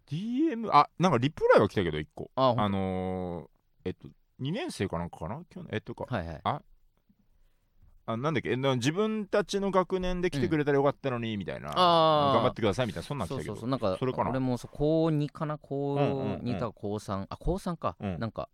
[0.09, 2.31] DM あなんかリプライは来たけど1個。
[2.35, 3.47] ああのー
[3.85, 4.07] えっと
[4.41, 5.41] 2年生かなんかかな？
[5.49, 6.05] 去年えっとか。
[6.13, 6.41] はいはい。
[6.43, 8.55] あなんだっけ？
[8.55, 11.69] 自分たちの学年で来てくれたらよかったのにみたいな。
[11.69, 13.53] 頑張ってくださいみたいなそんなん来たけど。
[13.53, 14.29] そうそうなんかそれかな？
[14.29, 15.57] 俺もそう高2かな？
[15.57, 16.39] 高うんうんうん。
[16.41, 18.19] 2か高3あ高3か、うん。
[18.19, 18.49] なんか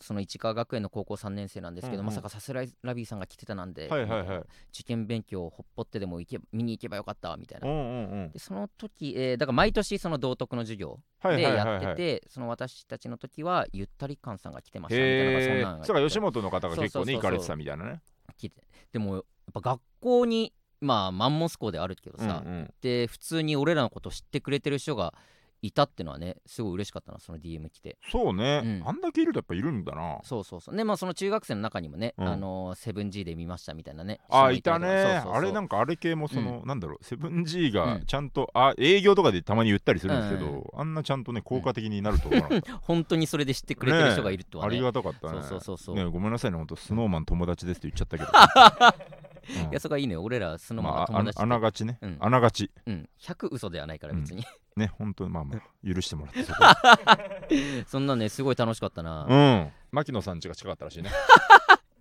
[0.00, 2.06] その市川学園の高校3年生なんですけど、うんうん。
[2.06, 4.38] まさかさすらいラビーさんが来てたなんで、はいはいはい。
[4.72, 8.30] 受験勉強をほっぽってでも行け見に行けばよかったみたいな、うんうんうん。
[8.32, 18.00] でその時、えーだから毎年その道徳の授業はいでやはいはいはいってて、その私たちの時はゆったり感さんが来てましたみたいなそんへなのがえそうか吉本の方が結構ね行かれてたみたいなね。
[18.36, 18.62] 来て。
[18.92, 22.74] でもやっぱ学校にまあマンモス校であるけどさ、うんうん。
[22.80, 25.14] で普通に俺らのこと知ってくれてる人が
[25.62, 27.98] いたってのはねすごい嬉しかったなその DM 来て。
[28.10, 28.88] そうね、うん。
[28.88, 30.18] あんだけいるとやっぱいるんだな。
[30.22, 30.76] そうそうそう。
[30.76, 32.28] でまあその中学生の中にもね、うん。
[32.28, 34.88] あのセブン G で見ましたみたいなねあいたね。
[34.88, 37.72] あれなんかあれ系もその、なんだろうセブン G うん。
[37.72, 45.50] がちゃんと、あ営業とかでたまに言ったりするんですけど、うんあんなちゃんとね効果的になると思わなかった、 本当にそれで知ってくれてる人がいるとはねありがたかったねそう。
[45.50, 46.04] そうそうそうね。
[46.06, 48.32] ごめんなさいね本当スノーマン友達ですって言っちゃったけど、う
[49.68, 50.22] んいやそこはいいのよ。
[50.22, 52.16] 俺らそのままあ、あま友達で、あながちね、うん。
[52.20, 52.70] あながち。
[52.86, 54.44] うん、100嘘ではないから別に、
[54.76, 55.60] ね本当にまあまあ
[55.94, 59.72] 許してもらってそ んなねすごい楽しかったな、うん。
[59.92, 61.10] 牧野さん家が近かったらしいね。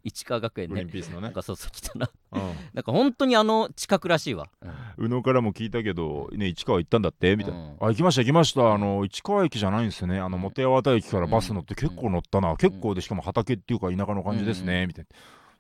[0.02, 1.24] 市川学園グリーねンピースのね。
[1.24, 2.10] なんかそうそう来たな。
[2.32, 2.42] うん。
[2.74, 5.06] なんか本当にあの近くらしいわ、うん。
[5.06, 7.36] 宇野からも聞いたけど、ね、市川行ったんだって？
[7.36, 7.70] みたいな、うん。
[7.82, 8.74] あ行きました行きました。
[8.74, 10.20] あの市川駅じゃないんですね。
[10.20, 10.42] あのうん。
[10.42, 11.90] 本八幡駅からバス乗ってうん。
[11.90, 15.18] 結構乗ったな、結構でしかも畑っていうか田舎の感じですね、みたいな。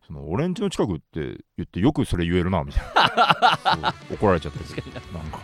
[0.07, 3.93] その俺ん家の近くって言ってよくそれ言えるなみたいな。
[4.07, 4.91] そう怒られちゃったけど。
[4.91, 5.39] なんか。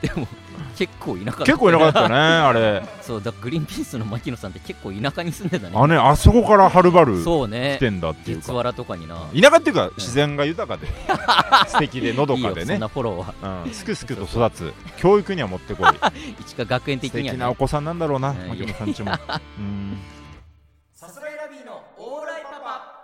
[0.00, 0.26] でも
[0.76, 2.82] 結構田舎だ結構いなかったね あれ。
[3.00, 5.72] そうだグリーンピースの牧野さんって結構田舎に住んでたね。
[5.76, 7.76] あねあそこからはるばる来そうね。
[7.78, 8.42] てんだっていうか。
[8.42, 9.16] 月原とかにな。
[9.40, 10.86] 田舎っていうか自然が豊かで。
[11.68, 12.60] 素敵でのどいいかでね。
[12.60, 13.64] よそんなフォローは。
[13.64, 14.72] うん、すくすくと育つ。
[14.96, 15.88] 教育にはもってこい。
[16.42, 19.12] 市川学園的素には、ね、敵なお子さんなんだろうなうん牧野さんちも。
[19.58, 19.98] うん。
[20.92, 22.94] さすらいラビーのオーライパパ。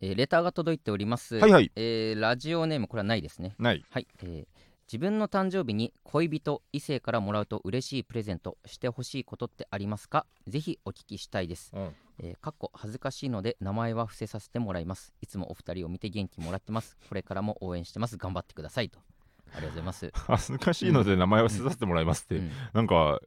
[0.00, 1.70] えーレターが届いております、はいはい。
[1.76, 3.54] えーラジオネームこれはないですね。
[3.58, 3.84] ない。
[3.90, 4.51] はい、えー
[4.92, 10.26] 自分の誕生日に恋人異性からもらうと嬉しいプレゼントしてほしいことってありますか？
[10.46, 11.72] ぜひお聞きしたいです。
[11.74, 11.94] うん。
[12.18, 15.14] えーかっこ恥ずかしいので名前は伏せさせてもらいます。
[15.22, 16.98] いつもお二人を見て元気もらってます。
[17.08, 18.18] これからも応援してます。
[18.18, 18.98] 頑張ってくださいと。
[19.54, 22.50] ありがとうございます、 恥ずかしいので名前を捨てさせてもらいますって、うん。
[22.74, 23.18] なんか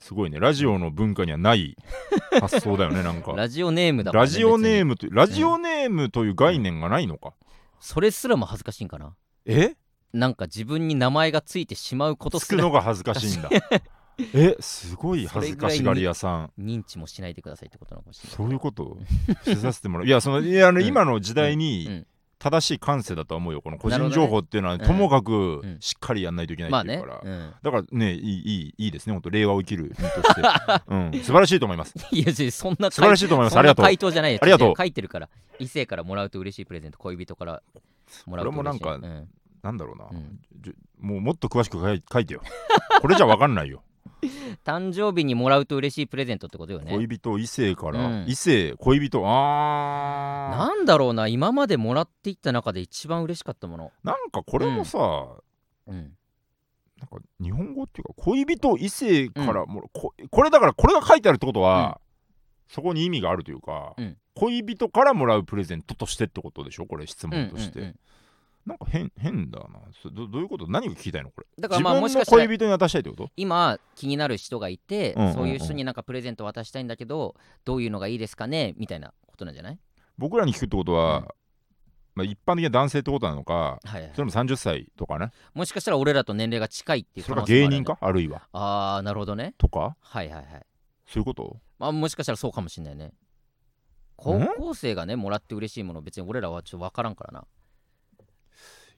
[0.00, 0.38] すごいね。
[0.38, 1.78] ラジオの文化にはない
[2.42, 3.32] 発想だよねなんか。
[3.32, 7.32] ラジオネームだから、ラジオネームムとラジオネームという概念がないのか、
[7.80, 9.16] それすらも恥ずかしいんかな？
[9.46, 9.76] え？
[10.12, 13.50] なんか自分に名前がついてしまうことつくのが恥ずかしいんだ。
[14.34, 16.50] えすごい恥ずかしがり屋さん。
[16.58, 18.36] 認知もしないでくださいってことなのかもしれない。
[18.36, 18.96] そういうこと
[19.44, 20.06] 捨てさせてもらう。
[20.06, 20.86] いやそのいやあの、うん。
[20.86, 22.06] 今の時代うにん。
[22.38, 23.62] 正しい感性だとは思うよ。
[23.62, 24.80] この個人情報っていうのは、うん。
[24.80, 25.76] ともかくうん。
[25.80, 27.54] しっかりやんないといけないまあねっていうから、うん。
[27.62, 29.12] だからねいいいいいいですね。
[29.12, 30.42] 本当令和を生きる身として、
[30.88, 31.94] うん、素晴らしいと思います。
[32.10, 33.58] いやそんな素晴らしいと思います。
[33.58, 33.84] ありがとう。
[33.84, 34.38] 回答じゃないよ。
[34.40, 34.74] ありがとう。
[34.76, 35.28] 書いてるから。
[35.58, 36.98] 異性からもらうと嬉しいプレゼント。
[36.98, 37.62] 恋人から
[38.24, 38.80] もらうと嬉しい。
[38.80, 39.28] これもなんかうん
[39.62, 40.40] なんだろうな、うん。
[40.98, 42.42] もうもっと詳しく書いてよ。
[43.00, 43.82] これじゃ分かんないよ。
[44.64, 46.92] 誕生日にもらうと嬉しいプレゼントってことよね。
[46.92, 48.24] 恋人異性から、うん。
[48.26, 49.22] 異性恋人。
[49.26, 50.56] あー。
[50.58, 53.92] なんだろうな今までもらっていった中で一番嬉しかったもの。
[54.02, 54.98] なんかこれもさ、
[55.86, 55.94] うん。
[55.94, 62.00] なんか日本語っていうか恋人異性からもら、ここれだからこれが書いてあるってことは、
[62.68, 64.16] そこに意味があるというか、うん。
[64.34, 66.86] 恋人からもらうプレゼントとしてってことでしょ？
[66.86, 67.98] これ質うん問として、うんうん
[68.66, 69.66] なんか変変だな。
[70.02, 70.66] そどどういうこと？
[70.66, 71.46] 何が聞きたいのこれ？
[71.58, 73.30] だからまあもし自かしたら恋人に渡したいってこと？
[73.36, 75.34] 今気になる人がいて、うんうんうん。
[75.34, 78.74] そういう人になんかプレゼント渡したいんだけどどういうのがいいですかね？
[78.76, 79.78] みたいなことなんじゃない？
[80.18, 81.26] 僕らに聞くってことは、うん。
[82.16, 84.10] まあ、一般的な男性ってことなのかはいはい。
[84.14, 85.30] それも30歳とかね？
[85.54, 87.98] もしかしたら俺らと年齢が近いっていうそれか可能性もあるよね芸人か？
[88.00, 88.48] あるいは。
[88.52, 89.54] ああなるほどね。
[89.58, 89.96] とか？
[90.00, 90.44] はいはいはい。
[91.06, 91.58] そういうこと？
[91.78, 93.12] まあもしかしたらそうかもしれないね。
[94.16, 97.44] 高校生がねもらって嬉しいもの別に俺らはちょっと分からんからな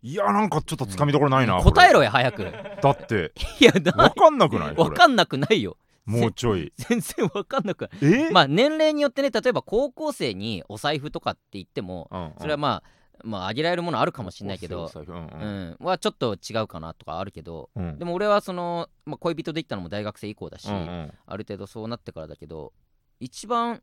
[0.02, 2.44] いやなんかちょっとつかみどころないな、答えろよ早く。
[2.82, 5.76] だって いやな分かんなくない分かんなくないよ。
[6.04, 6.72] もうちょい。
[6.78, 7.90] 全然分かんなくない。
[8.28, 8.30] え？
[8.30, 12.34] まあ年齢によってね例えば高校生にお財布とかって言ってもうんうん。
[12.38, 12.90] それはまあ
[13.24, 15.76] まああげられるものあるかもしれないけどうんううんん。
[15.80, 17.98] はちょっと違うかなとかあるけどうん。
[17.98, 21.12] でも俺はその、まあ、恋人できたのも大学生以降だし、うんうん。
[21.26, 22.72] ある程度そうなってからだけど
[23.18, 23.82] 一番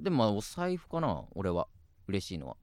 [0.00, 1.68] でもまあお財布かな俺は。
[2.08, 2.56] 嬉しいのは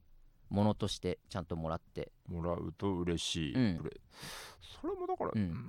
[0.49, 2.11] 物としてちゃんともらって。
[2.27, 3.79] もらうと嬉しい、うん。
[4.81, 5.65] それもだから、うん。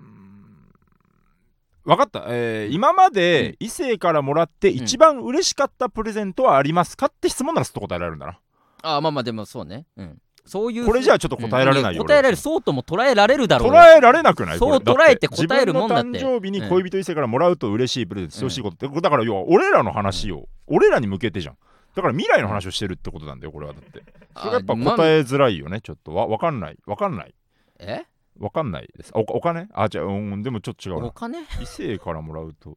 [1.85, 8.39] 分かった、えー今まで異性からもらって一番嬉しかったプレゼントはありますかって質問ならすっと答えられるんだな。
[8.83, 9.87] ああまあまあでもそうね。
[9.97, 10.21] うん。
[10.45, 12.07] そういうこれじゃあちょっと答えられないよ、うん。
[12.07, 13.71] 答えられるそうとも捉えられるだろう。
[13.71, 16.09] 捉よえられなくないそう捉えて答えるもんだって。
[16.09, 21.57] 自分の誕生日に恋人異性からもらうと嬉しいプレゼントしてほしいことって、だから要は俺らの話を、俺らに向けてじゃん
[21.95, 24.03] だから未来の話をしてるってことなんだよこれはだって。
[24.37, 26.15] それやっぱ答えづらいよねちょっと。
[26.15, 26.79] わ分かんない。
[26.87, 27.35] 分かんない。
[27.79, 28.05] え？
[28.39, 29.11] 分かんないです。
[29.15, 29.69] おお金？
[29.75, 31.07] あじゃあうんでもちょっと違うな。
[31.07, 31.41] お金？
[31.61, 32.77] 異性からもらうと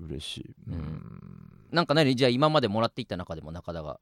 [0.00, 0.74] 嬉しい、うん。
[0.74, 1.02] うん。
[1.70, 2.14] なんか何？
[2.16, 3.98] じゃあ今までもらっていった中でも中田が。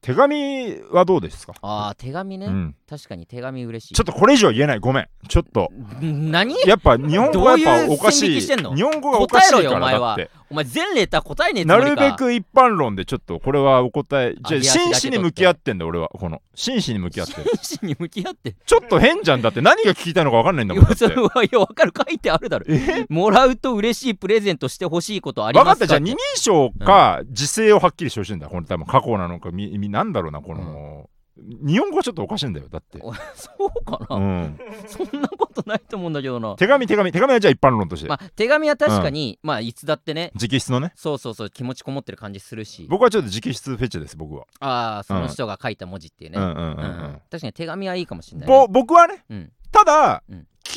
[0.00, 1.54] 手紙はどうですか？
[1.60, 3.94] ああ手紙ね、うん、確かに手紙嬉しい。
[3.94, 4.78] ちょっとこれ以上言えない。
[4.78, 5.08] ごめん。
[5.28, 5.70] ちょっと。
[6.00, 6.30] ん？
[6.30, 6.54] 何？
[6.66, 10.16] やっぱ日本語はやっぱおかしどうい日本語がおかしいか答えろよお前は。
[10.16, 16.40] らだってお前全レーター答えねえつなるべく一般論でちょっとこれはお答えじゃあ真摯に向き合ってんだ俺はこの。
[16.54, 17.34] 真摯に向き合って。
[17.42, 18.56] る 真摯に向き合って。
[18.64, 19.60] ちょっと変じゃんだって。
[19.60, 22.64] 何が聞きたいのか分かんないんだいもんだっそれはいや分かる書いてあるだろ。
[22.68, 23.04] え？
[23.08, 25.84] もらうと嬉しいプレゼントしてほしいことあり分かますか？
[25.84, 25.88] った。
[25.88, 28.48] じゃあ二人称か時勢をはっきりしてほしいんだ。
[28.48, 31.08] これ多分過去なのかみみなんだろうなこの、
[31.40, 36.56] 日本語がちょっとおかしいんだよだって、お そうかな、うん、 そんなことないと思うんだけどな。
[36.56, 40.32] 手紙手紙手紙はじゃあ一般論として、まあ手紙は確かに、まあいつだってね。
[40.34, 40.92] 直筆のね。
[40.94, 42.86] そうそうそう気持ちこもってる感じするし。
[42.90, 46.44] 僕はちょっと直筆フェチです僕は、ああその人が書いた文字っていうね、うん。
[46.44, 46.74] うんうんうん、うん。
[46.74, 47.22] うん。
[47.30, 49.52] 確かに手紙はいいかもしれない、ぼね、僕はねうん。
[49.70, 50.22] ただ、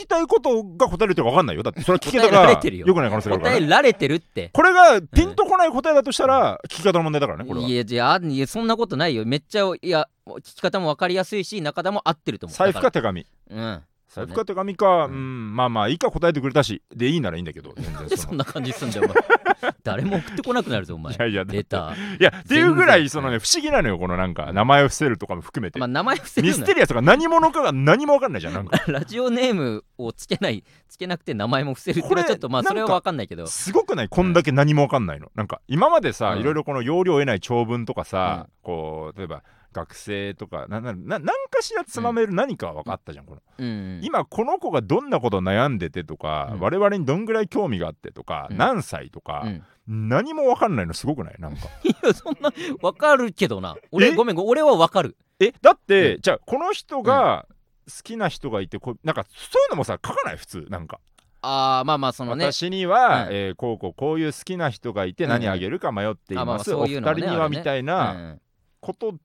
[0.02, 1.64] きたいことが答えるって分かんないよ。
[1.64, 2.88] だってそれは聞き方答えらよ。
[2.88, 4.50] よくない可能性があるから、ね、答えられてるって。
[4.54, 7.68] これがピンとこない答えだとしたら、聞き方の問題だからねこれは。
[7.68, 9.26] いやいやいやそんなことないよ。
[9.26, 12.58] めっちゃいや聞き方も分かりやすいし中田も合ってると思う。
[12.58, 13.26] 財布だか手紙。
[13.50, 15.52] らうん財布か手紙か、ううん。
[15.54, 16.82] ん、まあまあいいか答えてくれたし。
[16.94, 19.74] でいいならいいんだけど 全然そんな感じすんだよお前。
[19.84, 21.14] 誰も送ってこなくなるぞお前。
[21.14, 22.20] いやいやター。
[22.20, 28.78] いやっていうぐらいそのね不思議なのよこのなんか名前を伏せるとかも含めて、まあ名前伏せミるなステリアスとか何者かが何も分かんないじゃんなんか。
[28.92, 33.48] ラジオネームをつけないつけなくて名前も伏せるってこれちょっとまあそれは分かんないけど。
[33.48, 34.10] すごくない？
[34.10, 35.32] こんだけ何も分かんないの。
[35.36, 36.40] なんか今までさ、うん。
[36.40, 39.44] いろいろこの要領を得ない長文とかさ、こう例えば
[39.74, 43.42] 学生とかななななんかしらつまめる何かは分かったじゃん、この。
[43.58, 43.70] うんう
[44.00, 46.60] ん今この子がどんなこと悩んでてとか、うん。
[46.60, 48.58] 我々にどんぐらい興味があってとか、うん。
[48.58, 49.44] 何歳とか
[49.88, 50.10] う、ん。
[50.10, 51.36] 何も分かんないのすごくない？
[51.40, 51.68] なんか。
[51.84, 53.76] いやそんな分かるけどな。
[53.92, 55.18] 俺えごめんご俺は分かる。
[55.40, 55.54] え？
[55.62, 57.46] だって、うじゃあこの人が
[57.88, 60.38] 好きな人がいてこうなんかそういうのもさ書かない？
[60.38, 61.00] 普通なんか、
[61.42, 62.52] ああまあまあそのね。
[62.52, 63.34] 私には、うん。
[63.34, 65.30] えーこうこうこういう好きな人がいてうん。
[65.30, 68.38] 何あげるか迷っていあまあまあます、お二そういうのはね人にはみたいな
[68.80, 69.16] こと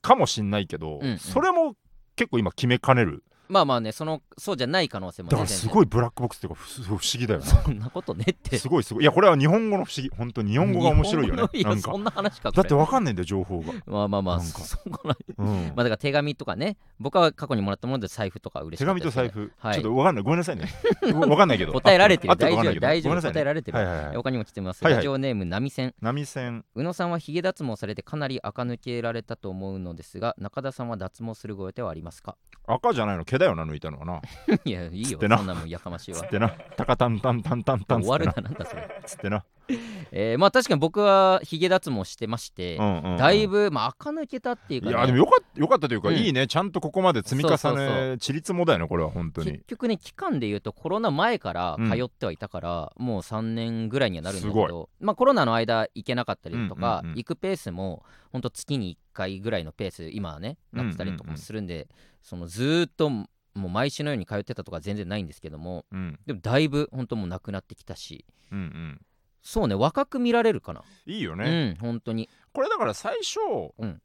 [0.00, 1.18] かもしんないけど、うんうん。
[1.18, 1.76] それも
[2.16, 8.58] 結構今決めかねるまあまあねそのそうじゃない可能性もだからすごいいブラックボックスっていうかふ不思議だよなそんなことねって。
[8.58, 9.02] すごいすごい。
[9.02, 10.10] いやこれは日本語の不思議。
[10.16, 11.42] 本当に日本語が面白いよね。
[11.62, 11.90] なんか。
[11.92, 15.46] そんな話かこだれってわかんないんだよ情報が、まあまあまあそそこらうん。
[15.46, 16.76] まあだから手紙とかね。
[16.98, 19.74] 僕は過去にもらったもので財布とか嬉し手かったですね紙と財布、はい。
[19.74, 20.24] ちょっとわかんない。
[20.24, 20.68] ごめんなさいね。
[21.28, 21.72] わかんないけど。
[21.72, 22.36] 答えられてる。
[22.36, 22.80] 大丈夫。
[22.80, 23.20] 大丈夫。
[23.20, 23.78] 答えられてる。
[23.78, 24.16] はいはいはい。
[24.16, 24.98] 他にも来てます、はいはい。
[24.98, 25.94] ラジオネーム波線。
[26.00, 26.64] 波線。
[26.74, 32.36] 宇野さんはヒゲ脱毛されてかなり垢抜けられたと思うのですが中田さんは脱毛するご予定はありますか？
[32.66, 33.24] 赤じゃないの？
[33.34, 34.22] 毛だよな抜いたのはな。
[34.64, 36.20] いやいいよそんなもんやかましいわ。
[36.20, 36.50] つってな。
[36.76, 39.44] タカタンタンタンタンタン終わるななんだそれ、つってな、
[40.12, 43.16] えー、まあ確かに僕はヒゲ脱毛してまして、うんうんうん。
[43.16, 46.16] だいぶまあ垢抜けたっていうか、ね、いやでもよかったよかったというか、うん。
[46.16, 46.46] いいね。
[46.46, 49.52] ちゃんとここまで積み重ねちりつもだよねこれは本当に。
[49.52, 51.90] 結局ね期間で言うとコロナ前からうん。
[51.90, 61.88] 通ってはいたから、もう3年ぐらいにはなるんだけすどまあコロナの間行けなかったりとか、うんうんうん行くペースもほんと月に1回ぐらいのペース今はねなってたりとかうんうんうんもするんで、
[62.24, 66.18] そのずーっともう毎週のように通ってたとか全然ないんですけどもうん。
[66.26, 68.24] でもだいぶ本当もうなくなってきたし。
[68.50, 69.00] うんうん。
[69.42, 72.30] そうね若く見られるかな、いいよね、うん本当に。
[72.54, 73.38] これだから最初、
[73.78, 74.00] うん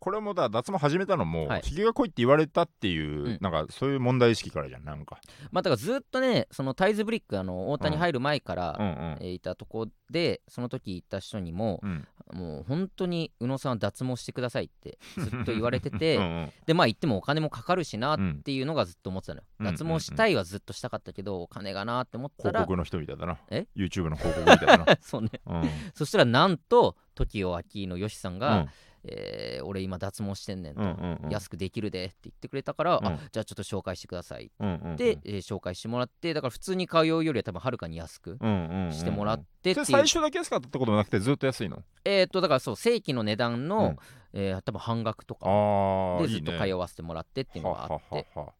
[0.00, 1.62] これもだ脱毛始めたのも、はい。
[1.62, 3.38] ひげが濃いって言われたっていう、うん。
[3.40, 5.20] なんかそういう問題意識からじゃんなんか、
[5.52, 9.18] まあだからずっとねそのタイズブリックあの大谷入る前から、うんうん。
[9.20, 12.08] えーいたとこでその時行った人にも、うん。
[12.32, 16.52] もう本当に宇野さんは脱毛してくださいってずっと言われてて うんうん。
[16.64, 23.38] でまあ言ってもお金もかかるしなっうんていうのがずっと思ってたのよ、うん脱毛したいはずっとしたかったけどお金がなって思ったら広告の人みたいだな。
[23.50, 25.30] え？YouTube の広告みたいだな、 そうね。
[25.46, 25.70] うん。
[25.94, 28.68] そしたらなんと TOKIO のよしさんが、うん
[29.04, 31.30] えー俺今脱毛してんねんと、うんうんうん。
[31.30, 33.06] 安くできるでって言ってくれたから、うん。
[33.06, 34.96] あじゃあちょっと紹介してくださいうんうんうん。
[34.96, 41.82] で、えー紹介してもらってだから普通に買うよりは多分はるかに安くうんうんうんしてもらってっていう、それ最初だけ安かったってこともなくてずっと安いの？
[42.04, 43.96] えーっとだからそう正規の値段の、うん。
[44.32, 45.46] えー多分半額とか
[46.22, 46.66] でずっといいね。
[46.66, 47.94] 通わせてもらってっていうのがあって。
[47.94, 48.00] は
[48.34, 48.52] ははは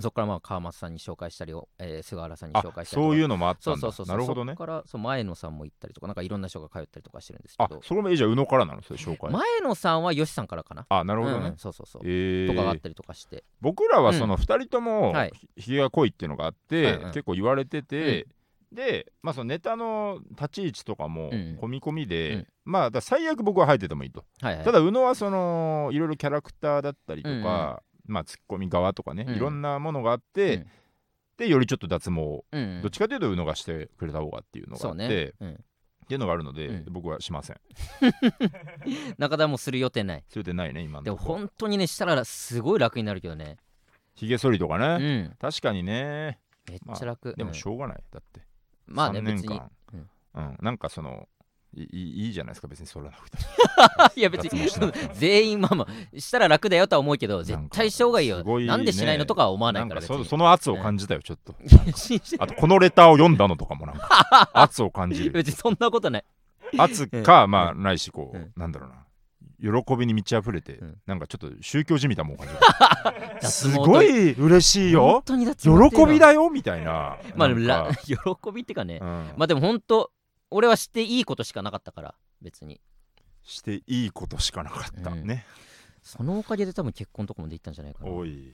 [0.00, 3.08] そこからまあ川松さんに紹介したり、えー菅原さんにあ紹介したりとか。
[3.08, 3.80] そういうのもあったんだ。
[3.80, 4.52] そうそうそうなるほどね。
[4.52, 8.82] そこからそう前野さんも行ったりとかなんかいろんな人が通ったりとかしてるんですけあどそれもじゃん宇野からなの？
[8.82, 9.30] それ紹介。
[9.30, 10.86] 前野さんは吉さんからかな。
[10.88, 11.38] あなるほどね。
[11.38, 12.46] うんうん、そうそうそう、えー。
[12.48, 13.44] とかがあったりとかして。
[13.60, 15.32] 僕らはその2人ともはい。
[15.34, 17.12] ひひげが濃いっていうのがあって、うんうん。
[17.12, 18.26] 結構言われてて、
[18.72, 21.58] で、まあ、そのネタの立ち位置とかもうんうん。
[21.60, 22.46] 込み込みで、うん。
[22.64, 24.64] まあ最悪僕は入っててもいいと、はいはい。
[24.64, 29.36] ただ宇野はそのいろいろキャラクターだったりとか、まあツッコミ側とかね、うん。
[29.36, 30.66] いろんなものがあって、うん。
[31.38, 32.62] でよりちょっと脱毛をうん。
[32.76, 35.56] うんどっちかというと宇野がしてくれた方がっていうのがあって、ね、うん、っ
[36.08, 36.84] ていうのがあるので、うん。
[36.90, 37.56] 僕はしません。
[39.18, 40.24] 中田もする予定ない。
[40.28, 43.56] それでないね今のでもとこ本当にねしたらすごい楽になるけどね。
[44.14, 45.36] ひげ剃りとかうね、ん。
[45.38, 46.38] 確かにね。
[46.68, 47.54] めっちゃ楽、でもうん。
[47.54, 48.02] しょうがない。
[48.10, 48.40] だって
[48.86, 49.48] まあね3年別に。
[49.58, 50.08] 間、うん。
[50.34, 50.56] うん。
[50.62, 51.28] なんかその
[51.76, 52.86] いいいいじゃないですか別に。
[52.86, 53.38] それ なくて
[54.16, 54.68] いや別に
[55.14, 58.42] 全員まあまあしたら楽だよとは思うけど絶対した方がいいよ。
[58.60, 61.54] なんでしないのとかは思わなないんかからそその圧を感じたよちょっと。
[62.38, 64.50] あとこのレターを読んだのとかもなんか。
[64.54, 66.24] 圧を感じる別にそんなことない。
[66.78, 68.52] 圧かまあないしこううん。
[68.56, 69.06] なんだろうな。
[69.58, 70.96] 喜びに満ち溢れてうん。
[71.06, 72.46] なんかちょっと宗教じみたもん感
[73.40, 77.18] じ すごい嬉しい本よ喜びだよみたいな。
[77.36, 78.16] まあなんらか 喜
[78.52, 78.98] びっていうかね。
[79.00, 79.08] うん。
[79.36, 80.10] まあでも本当
[80.50, 82.80] 俺はしていいことしかなかったから別に。
[83.42, 85.10] していいことしかなかった。
[85.10, 85.26] うん。
[85.26, 85.44] ね。
[86.02, 88.10] そのおかげで多分結婚とかもできたんじゃないかな。
[88.10, 88.52] おい。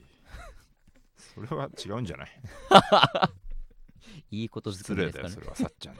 [1.17, 2.29] それは違うんじゃない？
[4.41, 5.55] いいこと失作り礼だよですかね。
[5.55, 5.99] それはさっちゃんに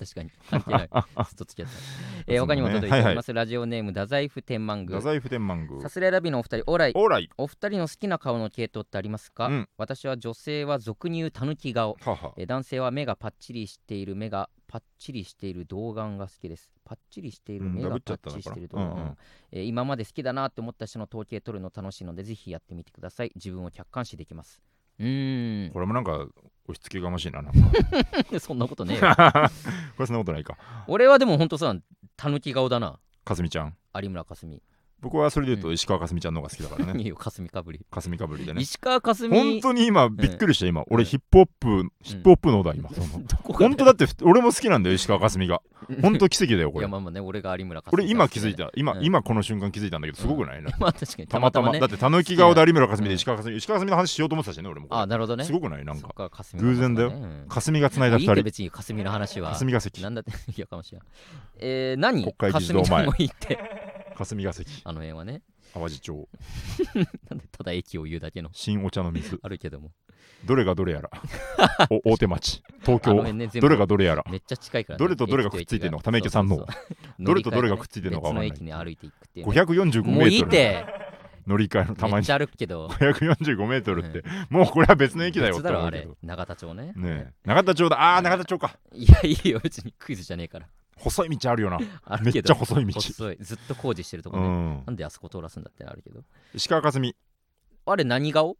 [0.00, 0.30] 確かに。
[0.48, 0.88] 関係ない。
[1.28, 1.76] ずっと付き合って
[2.24, 4.98] た、えー他にも届いております、ラジオネーム太宰府天満宮。
[4.98, 5.82] 太宰府天満宮。
[5.82, 9.68] さすらいラビのお二人オーライオーライお二人の好きな顔の系統ってありますか、うん。
[9.76, 11.98] 私は女性は俗に言うたぬき顔。
[12.00, 12.32] はは。
[12.38, 16.72] えー男性は目がパッチリしている目がパッチリしている童顔が好きです。
[16.84, 19.18] パッチリしているうん目がパッチリしている童顔、うんうん。
[19.52, 23.32] えー今まで好きだなって思った人の統計取るの楽しいのでぜひやってみてください。
[23.34, 24.62] 自分を客観視できます。
[24.98, 25.72] うーん。
[25.72, 26.26] これもなんか
[26.70, 27.60] 押し付けがましいななんか。
[28.40, 29.14] そんなことねえよ。
[29.96, 30.56] これそんなことないか。
[30.86, 31.74] 俺はでもほんとさ
[32.16, 32.98] たぬき顔だな。
[33.24, 33.76] かすみちゃん。
[33.94, 34.60] 有村架純
[35.02, 37.00] 僕はそれで言うと石川かすみちゃんの方が好きだからね。
[37.02, 37.80] いいよかすみかぶり。
[37.90, 38.62] かすみかぶりでね。
[38.62, 40.82] 石川かすみ本当に今びっくりした今。
[40.82, 40.86] うん。
[40.90, 42.88] 俺ヒップホップヒップホップのだ今。
[43.44, 45.60] 本当だってふ俺も好きなんだよ石川かすみが
[46.02, 46.82] 本当奇跡だよこれ。
[46.82, 48.70] いやまあまあね俺が有村架純俺今気づいた。
[48.74, 49.04] 今うん。
[49.04, 50.62] 今この瞬間気づいたんだけどすごくない？
[50.62, 51.72] なまあ確かにたまたま。
[51.72, 51.80] ね。
[51.80, 53.16] だってたぬき顔で有村かすみでうん。
[53.16, 55.44] 石川かすみ石川かすみの話しようと思ってたしね俺もあなるほどね。
[55.44, 55.84] すごくない？
[55.84, 56.30] なんか。
[56.54, 57.08] 偶然だよ。
[57.08, 57.46] うん。
[57.48, 58.42] かすみがつないだ二人。
[58.42, 59.50] 別にかすみの話は。
[59.52, 60.02] 霞が関。
[60.02, 61.02] なんだっていやかもしれん。
[61.58, 62.22] えー、何？
[62.22, 63.06] 国会議事堂前
[64.24, 64.82] 霞が関。
[64.84, 65.42] あの辺はね。
[65.72, 66.28] 淡路町。
[67.30, 68.50] なんでただ駅を言うだけの。
[68.52, 69.38] 新お茶の水。
[69.42, 69.92] あるけども。
[70.44, 71.10] どれがどれやら。
[71.90, 72.62] お大手町。
[72.80, 73.14] 東京。
[73.14, 74.24] 辺ねどれがどれやら。
[74.30, 75.98] めっちゃ近いから、ね、どれとどれがくっついてんの？
[75.98, 76.66] 駅と駅がため池さんの。
[77.18, 78.48] どれとどれがくっついてんのかわかんない。
[78.48, 79.52] 駅に歩いていくっていうね。
[79.52, 80.46] 545メート
[80.86, 81.10] ル。
[81.46, 82.14] 乗り換えのたまに。
[82.16, 82.86] めっちゃ歩くけど。
[82.88, 90.66] 545メートルって、もうこれは別の駅だよって別だろあれ思うけど永田町ねねえ永田町だあー永田町かいやいいよ別にクイズじゃねえから
[91.00, 91.78] 細い道あるよな。
[92.04, 92.92] あるめっちゃ細い道。
[93.00, 93.36] 細い。
[93.40, 94.82] ずっと工事してるとこね、うん。
[94.86, 96.22] なんであそこ通らすんだってあるけど。
[96.54, 97.14] 石川佳純。
[97.86, 98.56] あれ何顔？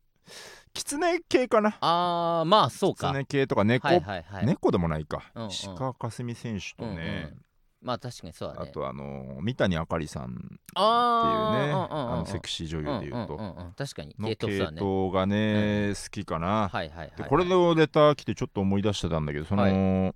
[0.72, 1.76] 狐系かな。
[1.80, 3.08] あーまあそうか。
[3.08, 5.48] 狐系とか猫、はいはいはい、猫でもないか、うんうん。
[5.50, 6.90] 石川佳純選手とね、
[7.32, 7.44] うんうん。
[7.82, 8.68] まあ確かにそうだね。
[8.70, 10.52] あとあのー三谷あかりさんっていうね。
[10.74, 13.72] あーあのセクシー女優でいうと、んんうんうん。
[13.72, 14.14] 確かに。
[14.18, 14.80] の系統系そうだね。
[14.80, 20.14] 統がね、好きかな、はいはいはい、はい、でこれのレター来てちょっと思い出してたんだけどその、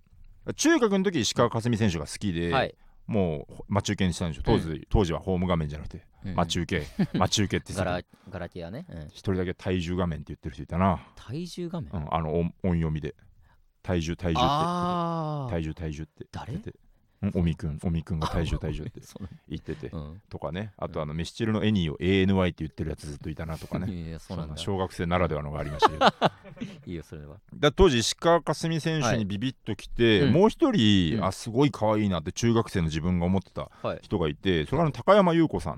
[0.52, 2.74] 中学の時石川佳純選手が好きで、はい。
[3.06, 4.42] もう待ち受けにしたんですよ。
[4.46, 6.34] 当時,、当時はホーム画面じゃなくてうん。
[6.34, 6.86] 待ち受け、
[7.18, 9.06] 待ち受けってさガラガラケーやね、うん。
[9.08, 13.14] 一人だけ体重画面って言ってる人いたな、体重画面、うん、あの音音読みで。
[13.84, 16.74] 体重体重って体重体重って誰言って
[17.32, 19.00] てうんおみくんおみくんが体重体重って。
[19.48, 20.22] 言ってて、うん。
[20.28, 20.72] とかね。
[20.76, 24.18] あとあのミスチルのエニーを ANY って言ってるやつずっといたなとかね。
[24.56, 26.06] 小学生ならではのがありましたけど。
[26.86, 27.36] いいよそれは。
[27.58, 29.12] ら当時石川佳純選はい。
[29.12, 30.32] 手にビビッときて、うん。
[30.32, 31.24] もう一人、うん。
[31.24, 33.98] あすごい可愛いなって中学生の自分が思ってたはい。
[34.02, 35.76] 人がいてそれがあの高山優子さんっ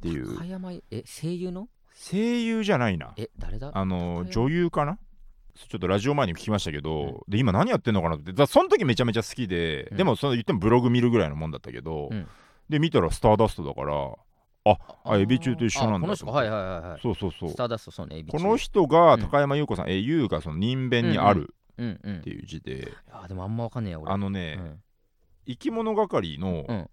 [0.00, 1.68] てい高う山え声優の？
[1.96, 3.14] 声優じゃないな。
[3.16, 3.70] え誰だ？
[3.72, 4.98] あの女優かな？
[5.56, 9.96] ちょっとラジオ前に聞きましたけど、で今何やってんのかなってだその時めちゃめちゃ好きで、うん。
[9.96, 12.26] でもその言ってもブログ見るぐらいのもんだったけど、うん。
[12.68, 14.14] で見たらスターダストだから
[15.06, 17.00] あエビ中と一緒なんだあこの人はいはいはいはい。
[17.00, 17.50] そうそうそう。
[17.50, 18.38] スターダストそうねエビ中。
[18.38, 19.20] この人がうん。
[19.20, 22.16] 高山優子さん、え優がその人弁にあるうんうん。
[22.18, 24.12] っていう字で、あでもあんまわかんねえよ俺。
[24.12, 24.82] あのね、うん。
[25.46, 26.90] 生き物係の、うん。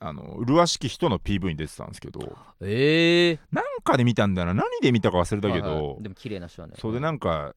[0.00, 2.20] あの麗しき人の PV に出てたんですけど
[2.60, 4.54] ええなんかで見たんだよな。
[4.54, 6.74] 何で見たか忘れたけど、はいはいでも綺麗な人はね。
[6.78, 7.54] それでなんか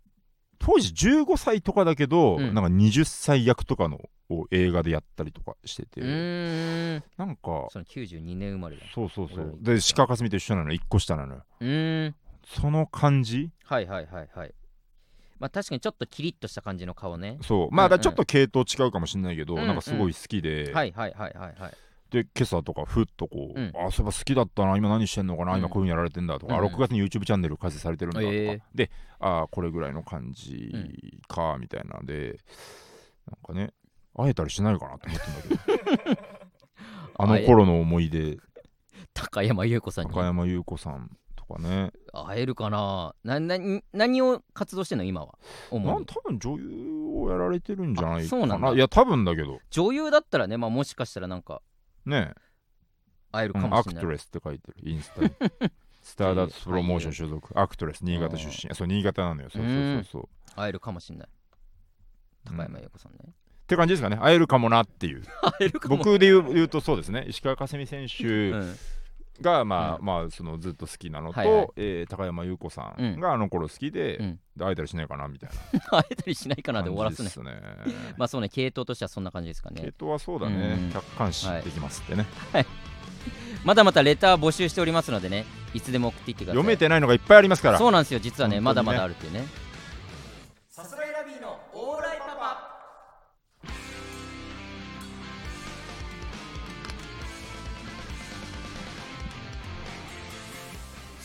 [0.64, 2.54] 当時15歳とかだけど、うん。
[2.54, 4.00] なんか20歳役とかの
[4.30, 7.04] を映画でやったりとかしてて、ん。
[7.18, 8.84] なんかその92年生まれだ。
[8.94, 9.58] そうそうそう。
[9.60, 11.44] で鹿かすみと一緒なの1個下なのよ。
[12.46, 13.50] その感じ？
[13.66, 14.54] はいはいはいはい。
[15.40, 17.40] まあ確かにちょっとキリッとした感じの顔ね。
[17.42, 17.76] そう。
[17.76, 18.00] まあうんうん。
[18.00, 19.68] ちょっと系統違うかもしれないけど、うんうん。
[19.68, 21.74] なんかすごい好きで、はいはいはいはいはい
[22.12, 23.72] で今朝とかふっとこう、うん。
[23.74, 25.60] あそういえば好きだったな今何してんのかな、うん。
[25.60, 26.66] 今こういうふうにやられてんだとか、うん。
[26.66, 28.62] うん6月に YouTube チャンネル開設されてるんだとか、ええ。
[28.76, 30.72] であこれぐらいの感じ
[31.28, 32.38] かみたいなんで、
[33.26, 33.74] なんかね
[34.16, 36.22] 会えたりしないかなと思ってんだけど。
[37.18, 38.38] あの頃の思い出。
[39.14, 41.92] 高山優子さんに高山優子さんとかね。
[42.14, 43.14] 会えるかな。
[43.24, 43.58] なな
[43.94, 45.38] 何を活動してんの今は？
[45.72, 48.70] なん多分女優をやられてるんじゃないかあそうなんだ。
[48.72, 49.60] ないや多分だけど。
[49.70, 51.62] 女優だったらね、まあ、もしかしたらなんか
[52.06, 52.34] ね
[53.32, 55.32] 会えるうんかもしれない、アクトレスって書いてるインスタに。
[56.02, 57.60] スターダストプロモーション所属。
[57.60, 58.74] アクトレス新潟出身。
[58.74, 59.50] そう新潟なのよ。
[59.50, 60.56] そうそうそうそう。
[60.56, 61.28] 会えるかもしれない。
[62.46, 63.32] 高山優子さんね、っ
[63.68, 64.18] て感じですかね。
[64.18, 65.24] 会えるかもなっていう。
[65.42, 67.26] 会えるかも僕で言う言うとそうですね。
[67.28, 68.76] 石川佳純選う手ん、
[69.42, 70.06] が、まあうん。
[70.06, 71.68] まあそのずっと好きなのと、はいはい。
[71.76, 73.16] えー高山優子さうん。
[73.16, 74.40] んがあの頃好きで,、うん。
[74.56, 75.50] で会えたりしないかなみたい
[75.90, 77.30] 会えたりしないかななで終わらすね。
[77.30, 77.52] すね。
[78.18, 79.82] まあそうね系統としてはそんな感じですかね。
[79.82, 80.92] 系統はそうだね、うん。
[80.92, 82.26] 客観視できますってね、
[83.64, 86.56] まだまだレター募集しておりますのでねいつでも送っていってください。
[86.58, 87.78] 読めてないのがいっぱいありますから。
[87.78, 88.60] そうなんですよ実はね。
[88.60, 89.46] まだまだあるっていうね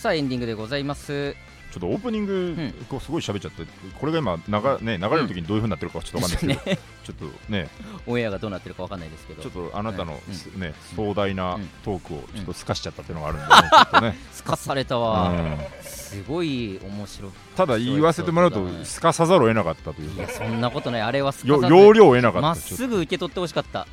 [0.06, 1.32] さあエンディングでございます。
[1.32, 2.72] ちょっとオープニング、うん。
[2.88, 3.64] こうすごい喋っちゃって
[3.98, 7.68] これが今流,、ね、流れる時にどういう風になってるかはちょっとわかんないですけど、ねちょっとね。
[8.06, 9.42] オンエアがどうなってるかわかんないですけど。
[9.42, 10.12] ちょっとあなたの、
[10.58, 11.68] ね壮大なうん。
[11.84, 15.58] トークをちょっとすかしちゃったっていうのがあるんで、ね すかされたわ、うん。
[15.82, 17.32] すごい面白い。
[17.56, 20.22] ただ言わせてもらうとすかさざるを得なかったというか。
[20.22, 21.00] いやそんなことない。
[21.02, 22.42] あれはすかよさず容量を得なかった。
[22.42, 23.88] まっすぐ受け取ってほしかった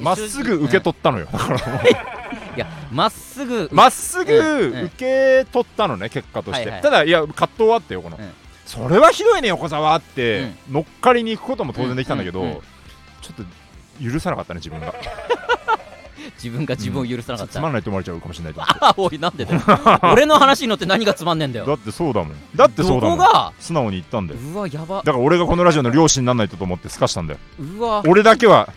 [0.00, 1.28] まっすぐ受け取ったのよ。
[1.32, 1.86] だからもう
[2.56, 6.82] いやまっすぐ まっすぐ受け取ったのね結果として、はいはい。
[6.82, 8.30] ただいや葛藤はあってよこの、うん。
[8.66, 12.60] それはひどいね横澤って、乗っかりに行くことも当然できたんだけど、うんうんうん。
[13.22, 13.46] ちょっ
[14.04, 14.94] と許さなかったね自分が。
[16.36, 18.78] 自分が自分を許さなかった、つまんないと思われちゃうかもしれないと思って。
[18.80, 19.62] あおいなんでだよ。
[20.12, 21.64] 俺の話に乗って何がつまんねえんだよ。
[21.66, 22.36] だってそうだもん。
[22.54, 23.18] だってそうだもん。
[23.18, 23.52] どこが？
[23.58, 24.40] 素直に言ったんだよ。
[24.40, 24.96] うわやば。
[24.98, 27.40] だから俺がこのラジオの漁師にならないとと思ってすかしたんだよ。
[27.58, 28.02] うわ。
[28.06, 28.68] 俺だけは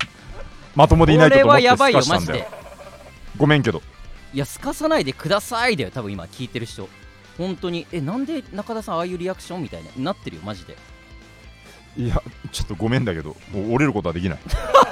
[0.76, 2.46] まともでいないとと思ってすこれはやばいよかしたんだよ
[3.38, 3.82] ごめんけど。
[4.34, 6.88] いやすかさないでくださいだよ多分今聞いてる人。
[7.38, 7.88] 本当に。
[7.92, 10.78] えなんで中田さんああいうリアクションみたいななってるよマジで。
[11.98, 12.22] いや
[12.54, 14.40] ちょっとごめんだけどもう折れることはできない。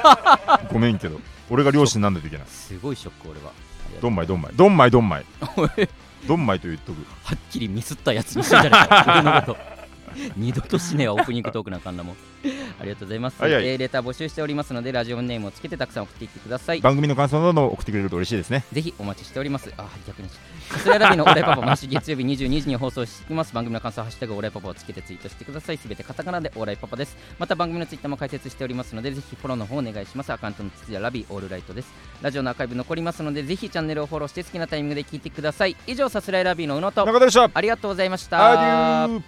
[0.71, 1.19] ごめんけど。
[1.49, 2.47] 俺が漁師にならないといけない。
[2.47, 3.51] すごいショック俺は。
[4.01, 4.51] どんまいどんまい。
[4.55, 5.25] どんまいどんまい。
[5.55, 5.69] おい。
[6.27, 7.05] どんまいと言っとく。
[7.23, 9.05] はっきりミスったやつにしてんじゃないか。
[9.07, 9.78] 俺のこと
[10.37, 12.15] 二度としねえわオープニングトークなんかあんなもん
[12.79, 19.71] ありがとうございます、はいはいえーレター募集しておりますのでラジオネームをつけてたくさん送っていってください番組の感想など送ってくれると嬉しいですねぜひお待ちしております。
[19.77, 20.29] あ、逆に。
[20.69, 23.53] さすらいラビのオーライパパ、 毎週月曜日22時に放送していきます。
[23.53, 25.77] 番組の感想、ハッシュタグオーライパパをつけてツイートしてください。
[25.77, 27.17] すべてカタカナでオーライパパです。
[27.39, 30.31] また番組のツイッターも開設しておりますので、ぜひフォローの方お願いします。
[30.31, 31.91] アカウントの筒やラビオールライトです。
[32.21, 35.75] ラジオのアーカイブ残りますので、ぜひチャンネルをフォローして好きなタイミングで聞いてください。
[35.87, 39.03] 以上、さすらいラビの宇野と、中田でしたありがとうございました。
[39.03, 39.23] アデュー